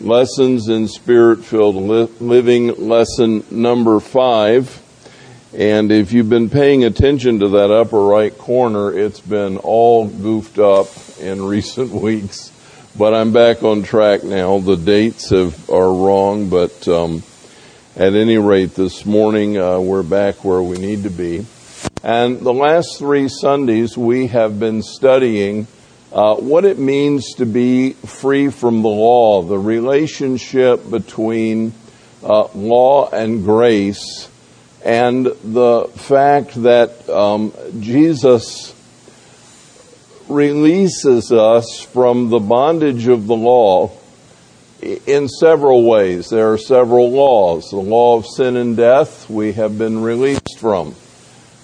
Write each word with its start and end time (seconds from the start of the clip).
Lessons 0.00 0.68
in 0.68 0.86
Spirit 0.86 1.44
Filled 1.44 1.74
Living, 2.20 2.68
lesson 2.88 3.44
number 3.50 3.98
five. 3.98 4.80
And 5.52 5.90
if 5.90 6.12
you've 6.12 6.28
been 6.28 6.50
paying 6.50 6.84
attention 6.84 7.40
to 7.40 7.48
that 7.48 7.72
upper 7.72 7.98
right 7.98 8.36
corner, 8.36 8.96
it's 8.96 9.18
been 9.18 9.56
all 9.56 10.06
goofed 10.06 10.60
up 10.60 10.86
in 11.18 11.42
recent 11.46 11.90
weeks. 11.90 12.52
But 12.96 13.12
I'm 13.12 13.32
back 13.32 13.64
on 13.64 13.82
track 13.82 14.22
now. 14.22 14.60
The 14.60 14.76
dates 14.76 15.30
have, 15.30 15.68
are 15.68 15.92
wrong, 15.92 16.48
but 16.48 16.86
um, 16.86 17.24
at 17.96 18.14
any 18.14 18.38
rate, 18.38 18.76
this 18.76 19.04
morning 19.04 19.58
uh, 19.58 19.80
we're 19.80 20.04
back 20.04 20.44
where 20.44 20.62
we 20.62 20.78
need 20.78 21.02
to 21.02 21.10
be. 21.10 21.44
And 22.04 22.38
the 22.38 22.54
last 22.54 22.98
three 22.98 23.28
Sundays 23.28 23.98
we 23.98 24.28
have 24.28 24.60
been 24.60 24.82
studying 24.82 25.66
uh, 26.12 26.36
what 26.36 26.64
it 26.64 26.78
means 26.78 27.34
to 27.34 27.46
be 27.46 27.92
free 27.92 28.50
from 28.50 28.82
the 28.82 28.88
law, 28.88 29.42
the 29.42 29.58
relationship 29.58 30.90
between 30.90 31.72
uh, 32.22 32.48
law 32.54 33.10
and 33.10 33.44
grace, 33.44 34.28
and 34.84 35.26
the 35.26 35.90
fact 35.96 36.54
that 36.62 37.08
um, 37.10 37.52
Jesus 37.80 38.74
releases 40.28 41.32
us 41.32 41.80
from 41.80 42.30
the 42.30 42.38
bondage 42.38 43.06
of 43.06 43.26
the 43.26 43.36
law 43.36 43.90
in 44.80 45.28
several 45.28 45.84
ways. 45.84 46.30
There 46.30 46.52
are 46.52 46.58
several 46.58 47.10
laws. 47.10 47.70
The 47.70 47.76
law 47.76 48.16
of 48.16 48.26
sin 48.26 48.56
and 48.56 48.76
death 48.76 49.28
we 49.28 49.52
have 49.52 49.76
been 49.78 50.02
released 50.02 50.58
from. 50.58 50.94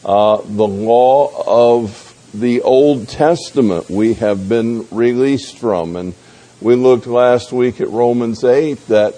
Uh, 0.04 0.42
the 0.44 0.66
law 0.66 1.72
of 1.72 2.13
the 2.34 2.62
Old 2.62 3.08
Testament 3.08 3.88
we 3.88 4.14
have 4.14 4.48
been 4.48 4.86
released 4.90 5.58
from. 5.58 5.94
And 5.96 6.14
we 6.60 6.74
looked 6.74 7.06
last 7.06 7.52
week 7.52 7.80
at 7.80 7.88
Romans 7.88 8.42
8 8.42 8.88
that 8.88 9.14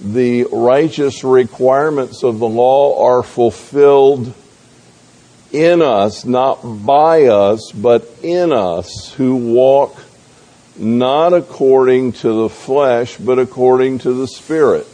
the 0.00 0.44
righteous 0.50 1.22
requirements 1.22 2.24
of 2.24 2.38
the 2.38 2.48
law 2.48 3.06
are 3.06 3.22
fulfilled 3.22 4.32
in 5.52 5.82
us, 5.82 6.24
not 6.24 6.56
by 6.62 7.24
us, 7.24 7.70
but 7.70 8.08
in 8.22 8.52
us 8.52 9.12
who 9.14 9.36
walk 9.36 9.96
not 10.76 11.32
according 11.32 12.12
to 12.12 12.42
the 12.42 12.48
flesh, 12.48 13.16
but 13.16 13.38
according 13.38 13.98
to 14.00 14.12
the 14.12 14.26
Spirit. 14.26 14.86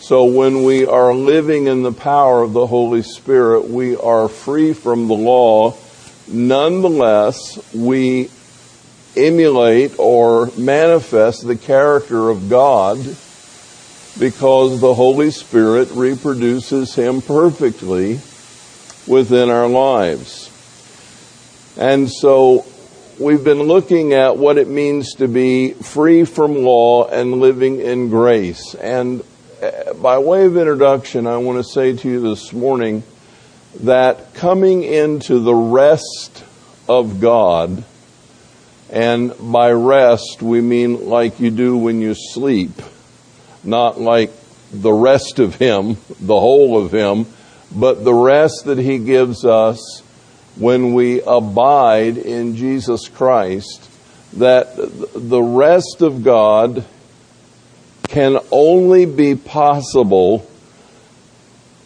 So 0.00 0.24
when 0.26 0.64
we 0.64 0.84
are 0.84 1.14
living 1.14 1.66
in 1.66 1.82
the 1.82 1.92
power 1.92 2.42
of 2.42 2.52
the 2.52 2.66
Holy 2.66 3.02
Spirit, 3.02 3.68
we 3.68 3.96
are 3.96 4.28
free 4.28 4.74
from 4.74 5.08
the 5.08 5.14
law 5.14 5.76
Nonetheless, 6.30 7.58
we 7.74 8.30
emulate 9.16 9.98
or 9.98 10.50
manifest 10.56 11.46
the 11.46 11.56
character 11.56 12.28
of 12.28 12.48
God 12.48 12.98
because 14.18 14.80
the 14.80 14.94
Holy 14.94 15.30
Spirit 15.30 15.88
reproduces 15.92 16.94
Him 16.94 17.22
perfectly 17.22 18.20
within 19.06 19.48
our 19.48 19.68
lives. 19.68 20.50
And 21.78 22.10
so 22.10 22.66
we've 23.18 23.44
been 23.44 23.62
looking 23.62 24.12
at 24.12 24.36
what 24.36 24.58
it 24.58 24.68
means 24.68 25.14
to 25.14 25.28
be 25.28 25.72
free 25.72 26.24
from 26.24 26.56
law 26.56 27.08
and 27.08 27.40
living 27.40 27.80
in 27.80 28.10
grace. 28.10 28.74
And 28.74 29.22
uh, 29.62 29.94
by 29.94 30.18
way 30.18 30.44
of 30.44 30.56
introduction, 30.56 31.26
I 31.26 31.38
want 31.38 31.58
to 31.58 31.64
say 31.64 31.96
to 31.96 32.08
you 32.08 32.20
this 32.20 32.52
morning 32.52 33.02
that 33.80 34.34
coming 34.34 34.82
into 34.82 35.38
the 35.38 35.54
rest 35.54 36.44
of 36.88 37.20
God, 37.20 37.84
and 38.90 39.32
by 39.40 39.70
rest 39.72 40.40
we 40.40 40.60
mean 40.60 41.08
like 41.08 41.40
you 41.40 41.50
do 41.50 41.76
when 41.76 42.00
you 42.00 42.14
sleep, 42.14 42.70
not 43.62 44.00
like 44.00 44.32
the 44.72 44.92
rest 44.92 45.38
of 45.38 45.54
Him, 45.56 45.96
the 46.20 46.38
whole 46.38 46.82
of 46.82 46.92
Him, 46.92 47.26
but 47.74 48.04
the 48.04 48.14
rest 48.14 48.64
that 48.64 48.78
He 48.78 48.98
gives 48.98 49.44
us 49.44 50.02
when 50.56 50.94
we 50.94 51.22
abide 51.22 52.16
in 52.16 52.56
Jesus 52.56 53.08
Christ, 53.08 53.88
that 54.34 54.74
the 54.76 55.42
rest 55.42 56.02
of 56.02 56.24
God 56.24 56.84
can 58.08 58.38
only 58.50 59.06
be 59.06 59.34
possible 59.34 60.46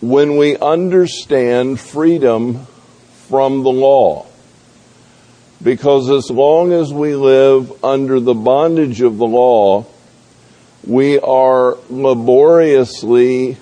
when 0.03 0.37
we 0.37 0.57
understand 0.59 1.79
freedom 1.79 2.67
from 3.29 3.63
the 3.63 3.71
law. 3.71 4.27
Because 5.63 6.11
as 6.11 6.29
long 6.29 6.73
as 6.73 6.93
we 6.93 7.15
live 7.15 7.85
under 7.85 8.19
the 8.19 8.35
bondage 8.35 9.01
of 9.01 9.17
the 9.17 9.27
law, 9.27 9.87
we 10.85 11.21
are 11.21 11.79
laboriously 11.89 13.57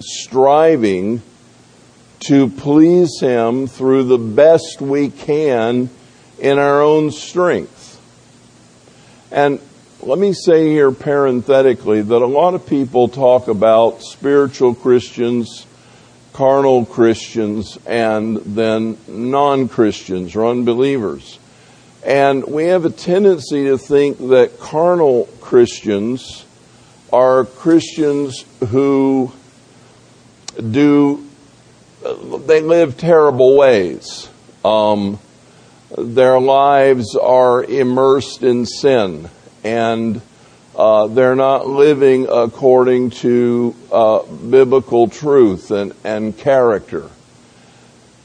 striving 0.00 1.22
to 2.20 2.50
please 2.50 3.18
Him 3.18 3.66
through 3.66 4.04
the 4.04 4.18
best 4.18 4.82
we 4.82 5.08
can 5.08 5.88
in 6.38 6.58
our 6.58 6.82
own 6.82 7.10
strength. 7.10 7.98
And 9.32 9.60
let 10.02 10.18
me 10.18 10.34
say 10.34 10.68
here 10.68 10.92
parenthetically 10.92 12.02
that 12.02 12.22
a 12.22 12.26
lot 12.26 12.52
of 12.52 12.66
people 12.66 13.08
talk 13.08 13.48
about 13.48 14.02
spiritual 14.02 14.74
Christians 14.74 15.66
carnal 16.40 16.86
Christians 16.86 17.76
and 17.84 18.38
then 18.38 18.96
non 19.06 19.68
Christians 19.68 20.34
or 20.34 20.46
unbelievers. 20.46 21.38
And 22.02 22.46
we 22.46 22.64
have 22.68 22.86
a 22.86 22.90
tendency 22.90 23.64
to 23.64 23.76
think 23.76 24.16
that 24.30 24.58
carnal 24.58 25.28
Christians 25.42 26.46
are 27.12 27.44
Christians 27.44 28.46
who 28.68 29.34
do, 30.56 31.28
they 32.46 32.62
live 32.62 32.96
terrible 32.96 33.58
ways. 33.58 34.30
Um, 34.64 35.18
their 35.98 36.40
lives 36.40 37.16
are 37.16 37.62
immersed 37.62 38.42
in 38.42 38.64
sin 38.64 39.28
and 39.62 40.22
uh, 40.80 41.08
they're 41.08 41.36
not 41.36 41.68
living 41.68 42.26
according 42.26 43.10
to 43.10 43.76
uh, 43.92 44.22
biblical 44.22 45.08
truth 45.08 45.70
and, 45.70 45.92
and 46.04 46.38
character. 46.38 47.10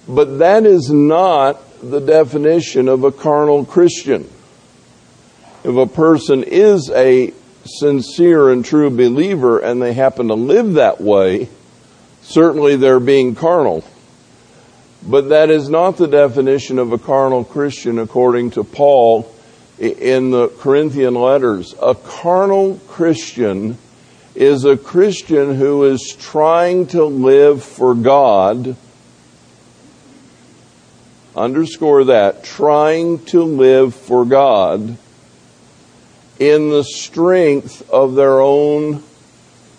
But 0.08 0.40
that 0.40 0.66
is 0.66 0.90
not 0.90 1.60
the 1.82 2.00
definition 2.00 2.88
of 2.88 3.04
a 3.04 3.12
carnal 3.12 3.66
Christian. 3.66 4.30
If 5.66 5.76
a 5.76 5.86
person 5.86 6.44
is 6.44 6.90
a 6.96 7.34
sincere 7.66 8.50
and 8.50 8.64
true 8.64 8.90
believer 8.90 9.60
and 9.60 9.82
they 9.82 9.92
happen 9.92 10.30
to 10.30 10.36
live 10.36 10.76
that 10.76 11.02
way, 11.02 11.50
certainly 12.22 12.78
they're 12.78 13.02
being 13.02 13.36
carnal. 13.36 13.84
But 15.06 15.28
that 15.28 15.50
is 15.50 15.68
not 15.68 15.98
the 15.98 16.08
definition 16.08 16.80
of 16.80 16.94
a 16.94 16.98
carnal 16.98 17.44
Christian 17.44 18.00
according 18.00 18.52
to 18.52 18.64
Paul 18.64 19.30
in 19.80 20.32
the 20.32 20.48
Corinthian 20.48 21.16
letters. 21.16 21.76
A 21.82 21.96
carnal 21.96 22.80
Christian 22.88 23.78
is 24.34 24.66
a 24.66 24.78
Christian 24.78 25.56
who 25.56 25.86
is 25.86 26.16
trying 26.20 26.88
to 26.88 27.04
live 27.06 27.64
for 27.64 27.96
God. 27.96 28.76
Underscore 31.36 32.06
that. 32.06 32.44
Trying 32.44 33.26
to 33.26 33.44
live 33.44 33.96
for 33.96 34.26
God 34.26 34.98
in 36.40 36.70
the 36.70 36.84
strength 36.84 37.90
of 37.90 38.16
their 38.16 38.42
own 38.42 39.00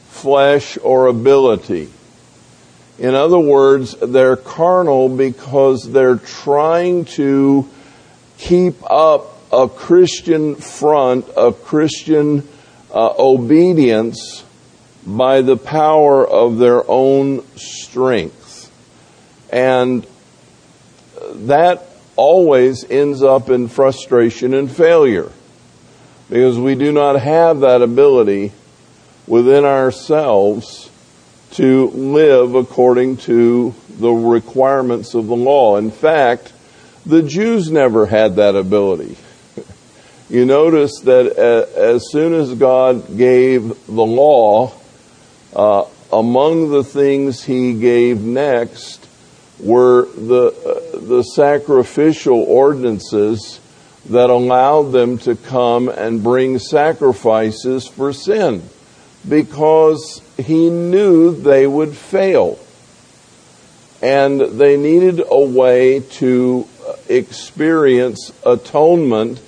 flesh 0.08 0.78
or 0.82 1.06
ability. 1.06 1.90
In 2.98 3.14
other 3.14 3.38
words, 3.38 3.94
they're 4.00 4.36
carnal 4.36 5.10
because 5.10 5.90
they're 5.90 6.16
trying 6.16 7.04
to 7.04 7.68
keep 8.38 8.76
up 8.90 9.35
a 9.52 9.68
Christian 9.68 10.56
front, 10.56 11.26
a 11.36 11.52
Christian 11.52 12.46
uh, 12.92 13.14
obedience 13.18 14.44
by 15.06 15.42
the 15.42 15.56
power 15.56 16.26
of 16.26 16.58
their 16.58 16.82
own 16.90 17.46
strength. 17.56 18.72
And 19.52 20.06
that 21.34 21.86
always 22.16 22.84
ends 22.90 23.22
up 23.22 23.50
in 23.50 23.68
frustration 23.68 24.54
and 24.54 24.70
failure 24.70 25.30
because 26.28 26.58
we 26.58 26.74
do 26.74 26.90
not 26.90 27.20
have 27.20 27.60
that 27.60 27.82
ability 27.82 28.52
within 29.26 29.64
ourselves 29.64 30.90
to 31.52 31.88
live 31.90 32.54
according 32.54 33.16
to 33.16 33.74
the 33.90 34.10
requirements 34.10 35.14
of 35.14 35.26
the 35.28 35.36
law. 35.36 35.76
In 35.76 35.90
fact, 35.90 36.52
the 37.04 37.22
Jews 37.22 37.70
never 37.70 38.06
had 38.06 38.36
that 38.36 38.56
ability 38.56 39.16
you 40.28 40.44
notice 40.44 41.00
that 41.04 41.36
as 41.36 42.10
soon 42.10 42.34
as 42.34 42.52
God 42.54 43.16
gave 43.16 43.68
the 43.86 44.04
law, 44.04 44.72
uh, 45.54 45.84
among 46.12 46.70
the 46.70 46.82
things 46.82 47.44
he 47.44 47.74
gave 47.74 48.22
next 48.22 49.08
were 49.60 50.06
the, 50.06 50.48
uh, 50.48 50.98
the 50.98 51.22
sacrificial 51.22 52.42
ordinances 52.42 53.60
that 54.06 54.30
allowed 54.30 54.92
them 54.92 55.18
to 55.18 55.36
come 55.36 55.88
and 55.88 56.22
bring 56.22 56.58
sacrifices 56.58 57.86
for 57.86 58.12
sin 58.12 58.62
because 59.28 60.22
he 60.36 60.70
knew 60.70 61.34
they 61.34 61.66
would 61.66 61.96
fail. 61.96 62.58
And 64.02 64.40
they 64.40 64.76
needed 64.76 65.22
a 65.28 65.40
way 65.40 66.00
to 66.00 66.68
experience 67.08 68.32
atonement 68.44 69.40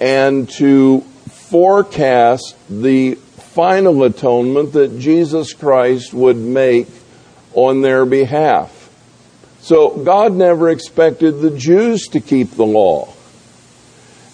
and 0.00 0.48
to 0.50 1.00
forecast 1.00 2.56
the 2.68 3.14
final 3.14 4.02
atonement 4.04 4.72
that 4.74 4.98
Jesus 4.98 5.54
Christ 5.54 6.12
would 6.12 6.36
make 6.36 6.88
on 7.54 7.80
their 7.80 8.04
behalf. 8.04 8.90
So 9.60 9.96
God 9.96 10.34
never 10.34 10.68
expected 10.68 11.40
the 11.40 11.56
Jews 11.56 12.08
to 12.08 12.20
keep 12.20 12.50
the 12.52 12.66
law. 12.66 13.12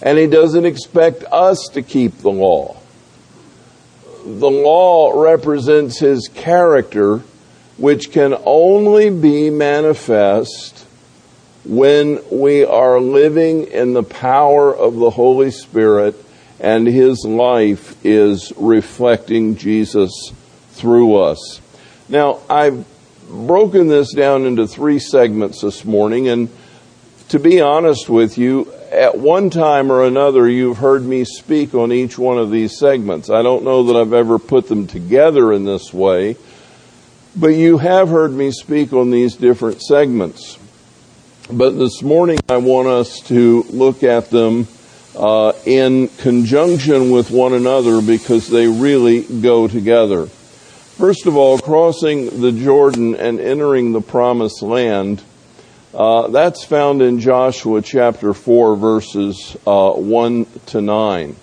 And 0.03 0.19
He 0.19 0.27
doesn't 0.27 0.67
expect 0.67 1.25
us 1.31 1.71
to 1.75 1.83
keep 1.83 2.19
the 2.19 2.31
law. 2.31 2.77
The 4.25 4.51
law 4.51 5.23
represents 5.23 6.01
His 6.01 6.29
character, 6.29 7.19
which 7.79 8.11
can 8.13 8.35
only 8.45 9.11
be 9.11 9.51
manifest 9.51 10.87
when 11.65 12.21
we 12.31 12.65
are 12.65 13.01
living 13.01 13.65
in 13.69 13.93
the 13.93 14.03
power 14.03 14.75
of 14.75 14.97
the 14.97 15.11
Holy 15.11 15.51
Spirit 15.51 16.17
and 16.59 16.87
His 16.87 17.25
life 17.25 17.97
is 18.05 18.53
reflecting 18.57 19.57
Jesus 19.57 20.33
through 20.71 21.17
us. 21.17 21.61
Now, 22.09 22.41
I've 22.49 22.85
broken 23.29 23.89
this 23.89 24.13
down 24.13 24.45
into 24.45 24.67
three 24.67 24.99
segments 24.99 25.61
this 25.61 25.85
morning, 25.85 26.29
and 26.29 26.49
to 27.29 27.39
be 27.39 27.61
honest 27.61 28.09
with 28.09 28.39
you, 28.39 28.73
at 28.91 29.17
one 29.17 29.49
time 29.49 29.91
or 29.91 30.05
another, 30.05 30.49
you've 30.49 30.77
heard 30.77 31.03
me 31.03 31.25
speak 31.25 31.75
on 31.75 31.93
each 31.93 32.19
one 32.19 32.39
of 32.39 32.51
these 32.51 32.79
segments. 32.79 33.31
I 33.31 33.43
don't 33.43 33.65
know 33.65 33.85
that 33.85 33.97
I've 33.97 34.13
ever 34.13 34.39
put 34.39 34.69
them 34.69 34.87
together 34.87 35.53
in 35.53 35.65
this 35.65 35.95
way, 35.95 36.37
but 37.35 37.49
you 37.49 37.79
have 37.79 38.11
heard 38.11 38.33
me 38.33 38.51
speak 38.51 38.93
on 38.93 39.11
these 39.11 39.35
different 39.35 39.81
segments. 39.81 40.59
But 41.51 41.71
this 41.71 42.03
morning, 42.03 42.39
I 42.49 42.59
want 42.59 42.87
us 42.87 43.21
to 43.23 43.65
look 43.71 44.05
at 44.05 44.31
them 44.31 44.69
uh, 45.17 45.53
in 45.67 46.09
conjunction 46.09 47.11
with 47.11 47.31
one 47.31 47.53
another 47.53 48.01
because 48.01 48.49
they 48.49 48.69
really 48.69 49.23
go 49.23 49.67
together. 49.67 50.27
First 50.27 51.27
of 51.27 51.37
all, 51.37 51.59
crossing 51.59 52.41
the 52.41 52.53
Jordan 52.53 53.17
and 53.17 53.41
entering 53.41 53.93
the 53.93 54.01
promised 54.01 54.63
land 54.63 55.23
uh, 55.93 56.29
that's 56.29 56.65
found 56.65 57.03
in 57.03 57.19
Joshua 57.19 57.83
chapter 57.83 58.33
4, 58.33 58.77
verses 58.77 59.57
uh, 59.67 59.93
1 59.93 60.47
to 60.67 60.81
9. 60.81 61.37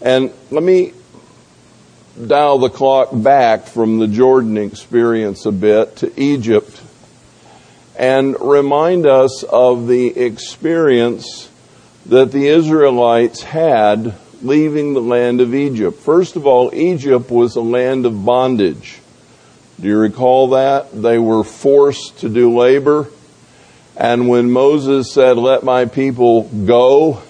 And 0.00 0.32
let 0.50 0.62
me 0.62 0.94
dial 2.26 2.58
the 2.58 2.70
clock 2.70 3.10
back 3.12 3.66
from 3.66 3.98
the 3.98 4.08
Jordan 4.08 4.56
experience 4.56 5.44
a 5.44 5.52
bit 5.52 5.96
to 5.96 6.20
Egypt 6.20 6.82
and 7.98 8.36
remind 8.40 9.06
us 9.06 9.42
of 9.42 9.86
the 9.88 10.18
experience 10.18 11.50
that 12.06 12.32
the 12.32 12.46
Israelites 12.46 13.42
had 13.42 14.14
leaving 14.40 14.94
the 14.94 15.02
land 15.02 15.40
of 15.40 15.54
Egypt. 15.54 15.98
First 15.98 16.36
of 16.36 16.46
all, 16.46 16.72
Egypt 16.74 17.30
was 17.30 17.56
a 17.56 17.60
land 17.60 18.06
of 18.06 18.24
bondage. 18.24 19.00
Do 19.80 19.88
you 19.88 19.98
recall 19.98 20.50
that? 20.50 20.90
They 20.92 21.18
were 21.18 21.44
forced 21.44 22.20
to 22.20 22.28
do 22.28 22.56
labor 22.56 23.08
and 23.98 24.28
when 24.28 24.52
Moses 24.52 25.12
said, 25.12 25.36
Let 25.38 25.64
my 25.64 25.84
people 25.84 26.44
go, 26.44 27.20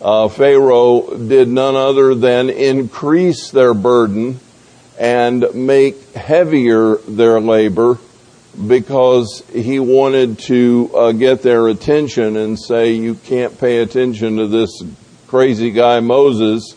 uh, 0.00 0.26
Pharaoh 0.26 1.16
did 1.16 1.46
none 1.46 1.76
other 1.76 2.16
than 2.16 2.50
increase 2.50 3.52
their 3.52 3.72
burden 3.72 4.40
and 4.98 5.46
make 5.54 6.14
heavier 6.14 6.96
their 6.96 7.40
labor 7.40 7.98
because 8.66 9.42
he 9.52 9.78
wanted 9.78 10.38
to 10.40 10.90
uh, 10.94 11.12
get 11.12 11.42
their 11.42 11.68
attention 11.68 12.36
and 12.36 12.58
say, 12.58 12.92
You 12.92 13.14
can't 13.14 13.58
pay 13.58 13.78
attention 13.78 14.36
to 14.36 14.46
this 14.46 14.82
crazy 15.26 15.70
guy 15.70 16.00
Moses. 16.00 16.76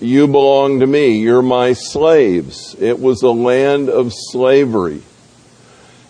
You 0.00 0.26
belong 0.26 0.80
to 0.80 0.86
me. 0.86 1.18
You're 1.18 1.42
my 1.42 1.74
slaves. 1.74 2.74
It 2.80 2.98
was 2.98 3.22
a 3.22 3.30
land 3.30 3.88
of 3.88 4.12
slavery. 4.12 5.02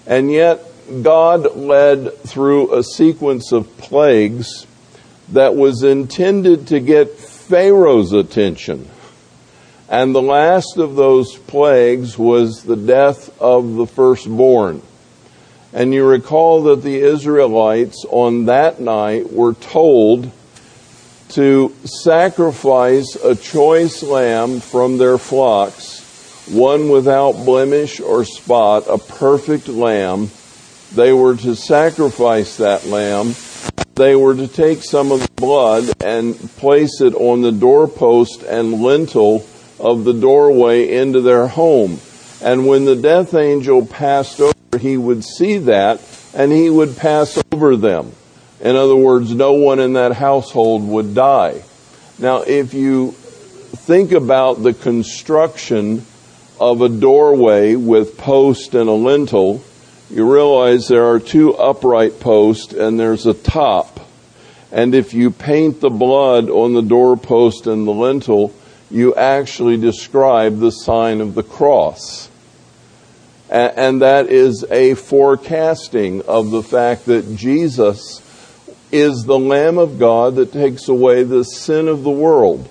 And 0.06 0.30
yet, 0.32 0.60
God 1.02 1.56
led 1.56 2.18
through 2.18 2.74
a 2.74 2.82
sequence 2.82 3.52
of 3.52 3.76
plagues 3.78 4.66
that 5.30 5.54
was 5.54 5.82
intended 5.82 6.68
to 6.68 6.80
get 6.80 7.10
Pharaoh's 7.10 8.12
attention. 8.12 8.88
And 9.92 10.14
the 10.14 10.22
last 10.22 10.78
of 10.78 10.96
those 10.96 11.36
plagues 11.36 12.18
was 12.18 12.62
the 12.62 12.76
death 12.76 13.38
of 13.40 13.74
the 13.74 13.86
firstborn. 13.86 14.80
And 15.74 15.92
you 15.92 16.06
recall 16.06 16.62
that 16.64 16.82
the 16.82 16.96
Israelites 16.96 18.04
on 18.08 18.46
that 18.46 18.80
night 18.80 19.30
were 19.30 19.52
told 19.52 20.32
to 21.30 21.74
sacrifice 21.84 23.16
a 23.16 23.36
choice 23.36 24.02
lamb 24.02 24.60
from 24.60 24.96
their 24.96 25.18
flocks, 25.18 26.00
one 26.48 26.88
without 26.88 27.44
blemish 27.44 28.00
or 28.00 28.24
spot, 28.24 28.84
a 28.88 28.96
perfect 28.96 29.68
lamb 29.68 30.30
they 30.94 31.12
were 31.14 31.36
to 31.36 31.56
sacrifice 31.56 32.58
that 32.58 32.84
lamb. 32.84 33.34
They 33.94 34.14
were 34.14 34.34
to 34.34 34.46
take 34.46 34.82
some 34.82 35.10
of 35.10 35.20
the 35.20 35.32
blood 35.36 35.90
and 36.02 36.34
place 36.56 37.00
it 37.00 37.14
on 37.14 37.40
the 37.40 37.52
doorpost 37.52 38.42
and 38.42 38.74
lintel 38.74 39.46
of 39.82 40.04
the 40.04 40.14
doorway 40.14 40.94
into 40.94 41.20
their 41.20 41.48
home. 41.48 41.98
And 42.40 42.66
when 42.66 42.84
the 42.84 42.96
death 42.96 43.34
angel 43.34 43.84
passed 43.84 44.40
over, 44.40 44.78
he 44.78 44.96
would 44.96 45.24
see 45.24 45.58
that 45.58 46.00
and 46.34 46.50
he 46.50 46.70
would 46.70 46.96
pass 46.96 47.38
over 47.52 47.76
them. 47.76 48.12
In 48.60 48.76
other 48.76 48.96
words, 48.96 49.34
no 49.34 49.54
one 49.54 49.80
in 49.80 49.94
that 49.94 50.12
household 50.12 50.86
would 50.86 51.14
die. 51.14 51.62
Now, 52.18 52.42
if 52.42 52.74
you 52.74 53.10
think 53.10 54.12
about 54.12 54.62
the 54.62 54.72
construction 54.72 56.06
of 56.60 56.80
a 56.80 56.88
doorway 56.88 57.74
with 57.74 58.16
post 58.16 58.74
and 58.74 58.88
a 58.88 58.92
lintel, 58.92 59.64
you 60.10 60.30
realize 60.32 60.86
there 60.86 61.06
are 61.06 61.18
two 61.18 61.54
upright 61.54 62.20
posts 62.20 62.72
and 62.72 63.00
there's 63.00 63.26
a 63.26 63.34
top. 63.34 63.98
And 64.70 64.94
if 64.94 65.12
you 65.12 65.30
paint 65.30 65.80
the 65.80 65.90
blood 65.90 66.48
on 66.48 66.72
the 66.74 66.82
doorpost 66.82 67.66
and 67.66 67.86
the 67.86 67.92
lintel, 67.92 68.54
you 68.92 69.14
actually 69.14 69.78
describe 69.78 70.58
the 70.58 70.70
sign 70.70 71.20
of 71.20 71.34
the 71.34 71.42
cross. 71.42 72.28
And 73.48 74.02
that 74.02 74.28
is 74.28 74.64
a 74.70 74.94
forecasting 74.94 76.22
of 76.22 76.50
the 76.50 76.62
fact 76.62 77.06
that 77.06 77.36
Jesus 77.36 78.20
is 78.90 79.24
the 79.24 79.38
Lamb 79.38 79.78
of 79.78 79.98
God 79.98 80.36
that 80.36 80.52
takes 80.52 80.88
away 80.88 81.22
the 81.22 81.44
sin 81.44 81.88
of 81.88 82.02
the 82.02 82.10
world. 82.10 82.68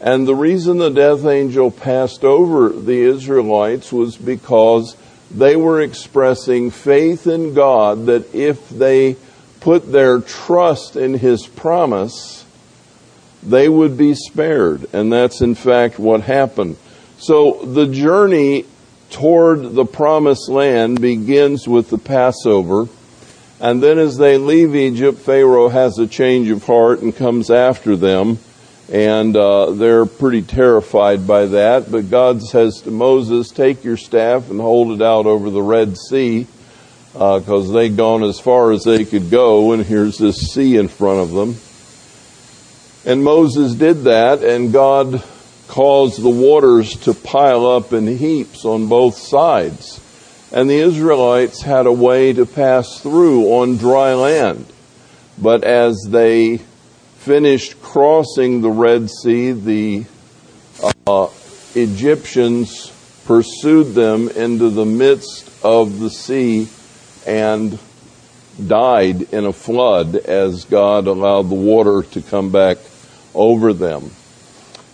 And 0.00 0.26
the 0.26 0.34
reason 0.34 0.78
the 0.78 0.90
death 0.90 1.24
angel 1.24 1.70
passed 1.70 2.24
over 2.24 2.68
the 2.68 3.00
Israelites 3.00 3.92
was 3.92 4.16
because 4.16 4.96
they 5.30 5.56
were 5.56 5.80
expressing 5.80 6.70
faith 6.70 7.26
in 7.26 7.54
God 7.54 8.06
that 8.06 8.32
if 8.34 8.68
they 8.68 9.16
put 9.60 9.90
their 9.90 10.20
trust 10.20 10.94
in 10.94 11.14
His 11.14 11.46
promise, 11.46 12.45
they 13.50 13.68
would 13.68 13.96
be 13.96 14.14
spared. 14.14 14.86
And 14.92 15.12
that's 15.12 15.40
in 15.40 15.54
fact 15.54 15.98
what 15.98 16.22
happened. 16.22 16.76
So 17.18 17.60
the 17.64 17.86
journey 17.86 18.66
toward 19.10 19.74
the 19.74 19.84
promised 19.84 20.48
land 20.48 21.00
begins 21.00 21.66
with 21.66 21.90
the 21.90 21.98
Passover. 21.98 22.88
And 23.60 23.82
then 23.82 23.98
as 23.98 24.18
they 24.18 24.36
leave 24.36 24.74
Egypt, 24.74 25.18
Pharaoh 25.18 25.68
has 25.68 25.98
a 25.98 26.06
change 26.06 26.50
of 26.50 26.64
heart 26.64 27.00
and 27.00 27.16
comes 27.16 27.50
after 27.50 27.96
them 27.96 28.38
and 28.88 29.36
uh, 29.36 29.72
they're 29.72 30.06
pretty 30.06 30.42
terrified 30.42 31.26
by 31.26 31.46
that. 31.46 31.90
But 31.90 32.10
God 32.10 32.42
says 32.42 32.82
to 32.82 32.90
Moses, 32.90 33.50
Take 33.50 33.84
your 33.84 33.96
staff 33.96 34.50
and 34.50 34.60
hold 34.60 34.92
it 34.92 35.04
out 35.04 35.26
over 35.26 35.50
the 35.50 35.62
Red 35.62 35.96
Sea, 35.96 36.46
because 37.12 37.70
uh, 37.70 37.72
they'd 37.72 37.96
gone 37.96 38.22
as 38.22 38.38
far 38.38 38.72
as 38.72 38.84
they 38.84 39.04
could 39.04 39.30
go, 39.30 39.72
and 39.72 39.84
here's 39.84 40.18
this 40.18 40.52
sea 40.52 40.76
in 40.76 40.88
front 40.88 41.20
of 41.20 41.32
them. 41.32 41.56
And 43.06 43.22
Moses 43.22 43.74
did 43.74 44.02
that, 44.02 44.42
and 44.42 44.72
God 44.72 45.22
caused 45.68 46.20
the 46.20 46.28
waters 46.28 46.96
to 47.02 47.14
pile 47.14 47.64
up 47.64 47.92
in 47.92 48.04
heaps 48.08 48.64
on 48.64 48.88
both 48.88 49.16
sides. 49.16 50.00
And 50.52 50.68
the 50.68 50.80
Israelites 50.80 51.62
had 51.62 51.86
a 51.86 51.92
way 51.92 52.32
to 52.32 52.44
pass 52.44 53.00
through 53.00 53.44
on 53.52 53.76
dry 53.76 54.14
land. 54.14 54.66
But 55.38 55.62
as 55.62 56.04
they 56.08 56.56
finished 57.18 57.80
crossing 57.80 58.60
the 58.60 58.70
Red 58.70 59.08
Sea, 59.08 59.52
the 59.52 60.04
uh, 61.06 61.28
Egyptians 61.76 62.90
pursued 63.24 63.94
them 63.94 64.28
into 64.30 64.68
the 64.68 64.84
midst 64.84 65.48
of 65.64 66.00
the 66.00 66.10
sea 66.10 66.68
and 67.24 67.78
died 68.66 69.32
in 69.32 69.44
a 69.44 69.52
flood 69.52 70.16
as 70.16 70.64
God 70.64 71.06
allowed 71.06 71.50
the 71.50 71.54
water 71.54 72.02
to 72.02 72.20
come 72.20 72.50
back 72.50 72.78
over 73.36 73.72
them. 73.72 74.10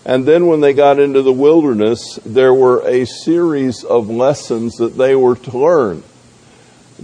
And 0.04 0.26
then 0.26 0.48
when 0.48 0.60
they 0.60 0.74
got 0.74 0.98
into 0.98 1.22
the 1.22 1.32
wilderness, 1.32 2.18
there 2.26 2.52
were 2.52 2.86
a 2.86 3.06
series 3.06 3.84
of 3.84 4.10
lessons 4.10 4.76
that 4.76 4.98
they 4.98 5.14
were 5.14 5.36
to 5.36 5.58
learn 5.58 6.02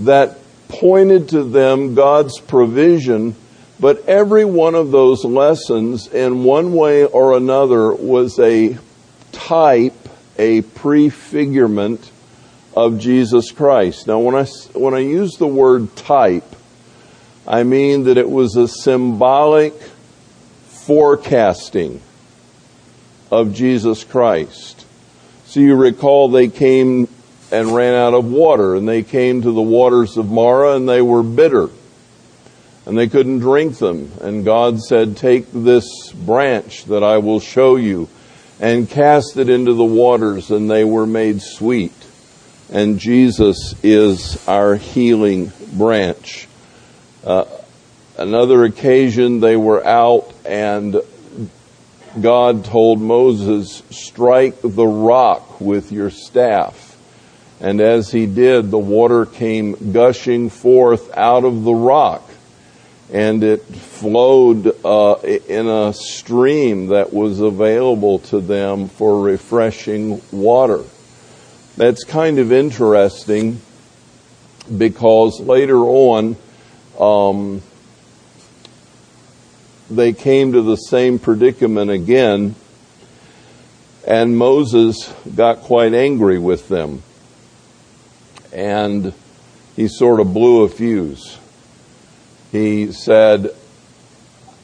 that 0.01 0.39
pointed 0.69 1.31
to 1.31 1.45
them 1.45 1.95
God's 1.95 2.41
provision, 2.41 3.35
but 3.81 4.05
every 4.07 4.45
one 4.45 4.75
of 4.75 4.91
those 4.91 5.25
lessons, 5.25 6.09
in 6.09 6.45
one 6.45 6.73
way 6.73 7.05
or 7.05 7.37
another, 7.37 7.93
was 7.93 8.39
a 8.39 8.77
type, 9.33 10.09
a 10.37 10.63
prefigurement 10.63 12.11
of 12.77 12.99
Jesus 12.99 13.51
Christ. 13.51 14.07
Now, 14.07 14.19
when 14.19 14.35
I, 14.35 14.45
when 14.75 14.95
I 14.95 15.01
use 15.01 15.37
the 15.37 15.47
word 15.47 15.95
type, 15.97 16.45
I 17.47 17.63
mean 17.63 18.05
that 18.05 18.19
it 18.19 18.29
was 18.29 18.57
a 18.57 18.69
symbolic 18.69 19.75
forecasting 20.89 22.01
of 23.31 23.53
Jesus 23.53 24.05
Christ. 24.05 24.87
So 25.45 25.61
you 25.61 25.77
recall 25.77 26.31
they 26.31 26.49
came 26.49 27.09
and 27.53 27.75
ran 27.75 27.93
out 27.93 28.15
of 28.15 28.25
water, 28.25 28.75
and 28.75 28.89
they 28.89 29.03
came 29.03 29.43
to 29.43 29.53
the 29.53 29.61
waters 29.61 30.17
of 30.17 30.31
Marah, 30.31 30.77
and 30.77 30.89
they 30.89 31.03
were 31.03 31.23
bitter, 31.23 31.69
and 32.87 32.97
they 32.97 33.07
couldn't 33.07 33.41
drink 33.41 33.77
them. 33.77 34.11
And 34.23 34.47
God 34.47 34.81
said, 34.81 35.19
Take 35.19 35.53
this 35.53 36.11
branch 36.13 36.87
that 36.87 37.05
I 37.05 37.19
will 37.19 37.41
show 37.41 37.77
you, 37.77 38.09
and 38.59 38.89
cast 38.89 39.37
it 39.37 39.51
into 39.51 39.75
the 39.75 39.85
waters, 39.85 40.51
and 40.51 40.71
they 40.71 40.85
were 40.85 41.07
made 41.07 41.43
sweet. 41.43 41.93
And 42.73 42.99
Jesus 42.99 43.75
is 43.83 44.43
our 44.49 44.77
healing 44.77 45.53
branch. 45.75 46.49
Uh, 47.23 47.45
another 48.19 48.65
occasion, 48.65 49.41
they 49.41 49.57
were 49.57 49.85
out, 49.87 50.33
and 50.45 51.01
God 52.21 52.65
told 52.65 53.01
Moses, 53.01 53.83
Strike 53.91 54.61
the 54.63 54.87
rock 54.87 55.61
with 55.61 55.93
your 55.93 56.11
staff 56.11 56.89
and 57.61 57.81
as 57.81 58.11
he 58.11 58.27
did, 58.27 58.71
the 58.71 58.79
water 58.79 59.27
came 59.27 59.93
gushing 59.93 60.49
forth 60.49 61.17
out 61.17 61.45
of 61.45 61.65
the 61.65 61.75
rock. 61.75 62.23
And 63.13 63.43
it 63.43 63.65
flowed 63.65 64.85
uh, 64.85 65.15
in 65.23 65.67
a 65.67 65.93
stream 65.95 66.89
that 66.89 67.13
was 67.13 67.41
available 67.41 68.19
to 68.21 68.41
them 68.41 68.89
for 68.89 69.23
refreshing 69.23 70.21
water. 70.31 70.85
That's 71.77 72.05
kind 72.05 72.39
of 72.39 72.53
interesting 72.53 73.61
because 74.77 75.41
later 75.41 75.79
on, 75.79 76.37
um, 77.01 77.63
they 79.91 80.13
came 80.13 80.53
to 80.53 80.63
the 80.63 80.77
same 80.77 81.19
predicament 81.19 81.91
again, 81.91 82.55
and 84.07 84.37
Moses 84.37 85.13
got 85.35 85.61
quite 85.61 85.95
angry 85.95 86.39
with 86.39 86.69
them 86.69 87.03
and 88.53 89.13
he 89.77 89.89
sort 89.89 90.21
of 90.21 90.33
blew 90.33 90.63
a 90.65 90.69
fuse. 90.69 91.39
He 92.51 92.93
said, 92.93 93.51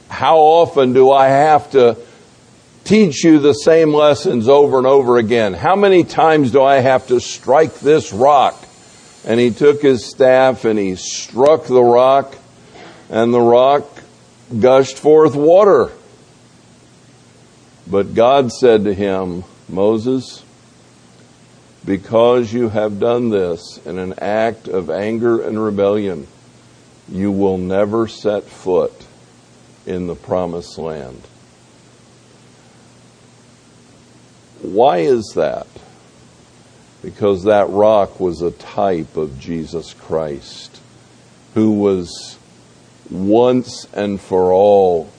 How 0.09 0.39
often 0.39 0.93
do 0.93 1.11
I 1.11 1.29
have 1.29 1.71
to 1.73 1.97
teach 2.85 3.25
you 3.25 3.39
the 3.39 3.53
same 3.53 3.93
lessons 3.93 4.49
over 4.49 4.79
and 4.79 4.87
over 4.87 5.19
again? 5.19 5.55
How 5.55 5.77
many 5.77 6.05
times 6.05 6.51
do 6.51 6.63
I 6.63 6.77
have 6.77 7.07
to 7.09 7.21
strike 7.21 7.75
this 7.81 8.13
rock? 8.13 8.61
And 9.27 9.41
he 9.41 9.51
took 9.51 9.81
his 9.81 10.05
staff 10.05 10.65
and 10.65 10.79
he 10.79 10.97
struck 10.97 11.65
the 11.65 11.83
rock, 11.83 12.37
and 13.11 13.33
the 13.33 13.41
rock 13.41 13.94
gushed 14.61 14.99
forth 14.99 15.35
water. 15.35 15.91
But 17.87 18.15
God 18.15 18.53
said 18.53 18.85
to 18.85 18.95
him, 18.95 19.45
Moses, 19.69 20.45
because 21.85 22.53
you 22.53 22.71
have 22.71 22.99
done 22.99 23.31
this 23.31 23.79
in 23.85 23.99
an 23.99 24.15
act 24.19 24.69
of 24.69 24.91
anger 24.91 25.43
and 25.43 25.63
rebellion, 25.63 26.27
you 27.09 27.31
will 27.31 27.59
never 27.59 28.09
set 28.09 28.45
foot 28.45 28.93
in 29.87 30.07
the 30.07 30.15
promised 30.15 30.79
land. 30.79 31.21
Why 34.63 34.99
is 34.99 35.33
that? 35.35 35.67
Because 37.03 37.45
that 37.45 37.69
rock 37.69 38.19
was 38.19 38.41
a 38.41 38.51
type 38.51 39.19
of 39.19 39.39
Jesus 39.39 39.93
Christ, 39.93 40.81
who 41.53 41.73
was 41.73 42.34
once 43.15 43.87
and 43.93 44.21
for 44.21 44.53
all 44.53 45.11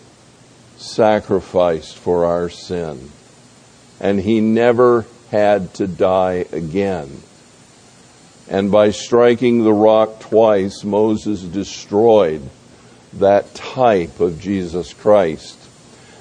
sacrificed 0.78 1.98
for 1.98 2.26
our 2.26 2.50
sin. 2.50 3.12
And 4.00 4.20
he 4.20 4.42
never 4.42 5.06
had 5.32 5.74
to 5.76 5.88
die 5.88 6.46
again. 6.52 7.22
And 8.48 8.72
by 8.72 8.92
striking 8.92 9.64
the 9.64 9.74
rock 9.74 10.20
twice, 10.20 10.84
Moses 10.84 11.42
destroyed 11.42 12.42
that 13.14 13.54
type 13.56 14.20
of 14.20 14.40
Jesus 14.40 14.94
Christ. 14.94 15.58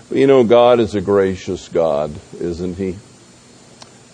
But 0.08 0.18
you 0.18 0.26
know, 0.26 0.44
God 0.44 0.80
is 0.80 0.94
a 0.94 1.00
gracious 1.00 1.68
God, 1.68 2.12
isn't 2.40 2.76
He? 2.76 2.96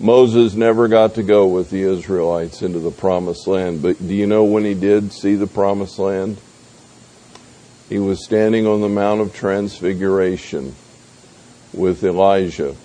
Moses 0.01 0.55
never 0.55 0.89
got 0.89 1.17
to 1.17 1.23
go 1.23 1.47
with 1.47 1.69
the 1.69 1.83
Israelites 1.83 2.63
into 2.63 2.79
the 2.79 2.91
promised 2.91 3.47
land, 3.47 3.83
but 3.83 3.99
do 3.99 4.15
you 4.15 4.27
know 4.27 4.45
when 4.45 4.65
he 4.65 4.73
did 4.73 5.13
see 5.13 5.35
the 5.35 5.47
promised 5.47 5.99
land? 5.99 6.39
He 7.91 7.99
was 7.99 8.25
standing 8.25 8.69
on 8.69 8.81
the 8.81 8.89
Mount 8.89 9.21
of 9.21 9.35
Transfiguration 9.35 10.77
with 11.75 12.05
Elijah 12.05 12.77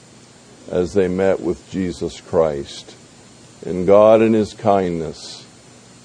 as 0.69 0.93
they 0.93 1.07
met 1.07 1.39
with 1.39 1.69
Jesus 1.69 2.19
Christ. 2.19 2.95
And 3.63 3.85
God, 3.85 4.23
in 4.23 4.33
His 4.33 4.53
kindness, 4.53 5.45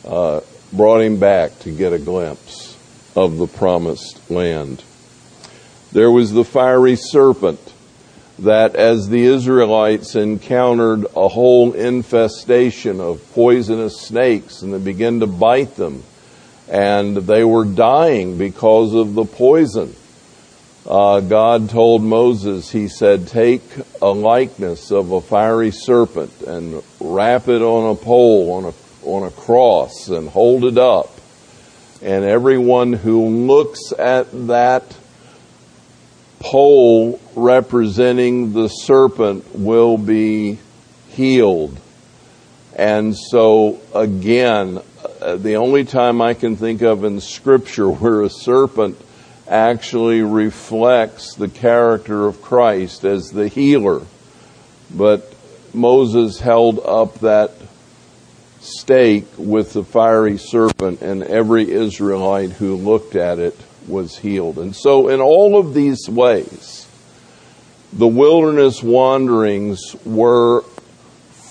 uh, 0.06 0.42
brought 0.72 1.00
him 1.00 1.18
back 1.18 1.58
to 1.60 1.70
get 1.70 1.94
a 1.94 1.98
glimpse 1.98 2.76
of 3.16 3.38
the 3.38 3.46
promised 3.46 4.30
land. 4.30 4.84
There 5.92 6.10
was 6.10 6.32
the 6.32 6.44
fiery 6.44 6.96
serpent 6.96 7.72
that, 8.38 8.76
as 8.76 9.08
the 9.08 9.24
Israelites 9.24 10.14
encountered 10.14 11.06
a 11.16 11.28
whole 11.28 11.72
infestation 11.72 13.00
of 13.00 13.32
poisonous 13.32 13.98
snakes 13.98 14.60
and 14.60 14.74
they 14.74 14.78
began 14.78 15.20
to 15.20 15.26
bite 15.26 15.76
them, 15.76 16.02
and 16.70 17.16
they 17.16 17.44
were 17.44 17.64
dying 17.64 18.38
because 18.38 18.94
of 18.94 19.14
the 19.14 19.24
poison 19.24 19.94
uh, 20.86 21.20
God 21.20 21.68
told 21.68 22.02
Moses, 22.02 22.70
He 22.70 22.88
said, 22.88 23.28
Take 23.28 23.62
a 24.00 24.08
likeness 24.08 24.90
of 24.90 25.12
a 25.12 25.20
fiery 25.20 25.70
serpent 25.70 26.32
and 26.40 26.82
wrap 26.98 27.48
it 27.48 27.62
on 27.62 27.92
a 27.92 27.94
pole, 27.94 28.52
on 28.52 28.64
a, 28.64 28.72
on 29.04 29.26
a 29.26 29.30
cross, 29.30 30.08
and 30.08 30.28
hold 30.28 30.64
it 30.64 30.78
up. 30.78 31.10
And 32.02 32.24
everyone 32.24 32.94
who 32.94 33.46
looks 33.46 33.92
at 33.98 34.48
that 34.48 34.96
pole 36.38 37.20
representing 37.36 38.54
the 38.54 38.68
serpent 38.68 39.54
will 39.54 39.98
be 39.98 40.58
healed. 41.10 41.78
And 42.74 43.14
so, 43.14 43.80
again, 43.94 44.80
uh, 45.20 45.36
the 45.36 45.56
only 45.56 45.84
time 45.84 46.22
I 46.22 46.34
can 46.34 46.56
think 46.56 46.82
of 46.82 47.04
in 47.04 47.20
Scripture 47.20 47.90
where 47.90 48.22
a 48.22 48.30
serpent 48.30 48.98
actually 49.48 50.22
reflects 50.22 51.34
the 51.34 51.48
character 51.48 52.26
of 52.26 52.40
Christ 52.40 53.04
as 53.04 53.30
the 53.30 53.48
healer. 53.48 54.02
But 54.94 55.32
Moses 55.74 56.40
held 56.40 56.80
up 56.80 57.20
that 57.20 57.52
stake 58.60 59.26
with 59.36 59.72
the 59.72 59.84
fiery 59.84 60.38
serpent, 60.38 61.00
and 61.00 61.22
every 61.22 61.70
Israelite 61.70 62.50
who 62.52 62.76
looked 62.76 63.16
at 63.16 63.38
it 63.38 63.56
was 63.88 64.18
healed. 64.18 64.58
And 64.58 64.74
so, 64.74 65.08
in 65.08 65.20
all 65.20 65.58
of 65.58 65.74
these 65.74 66.08
ways, 66.08 66.86
the 67.92 68.06
wilderness 68.06 68.82
wanderings 68.82 69.96
were 70.04 70.62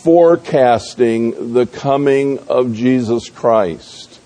forecasting 0.04 1.54
the 1.54 1.66
coming 1.66 2.40
of 2.48 2.74
Jesus 2.74 3.30
Christ. 3.30 4.20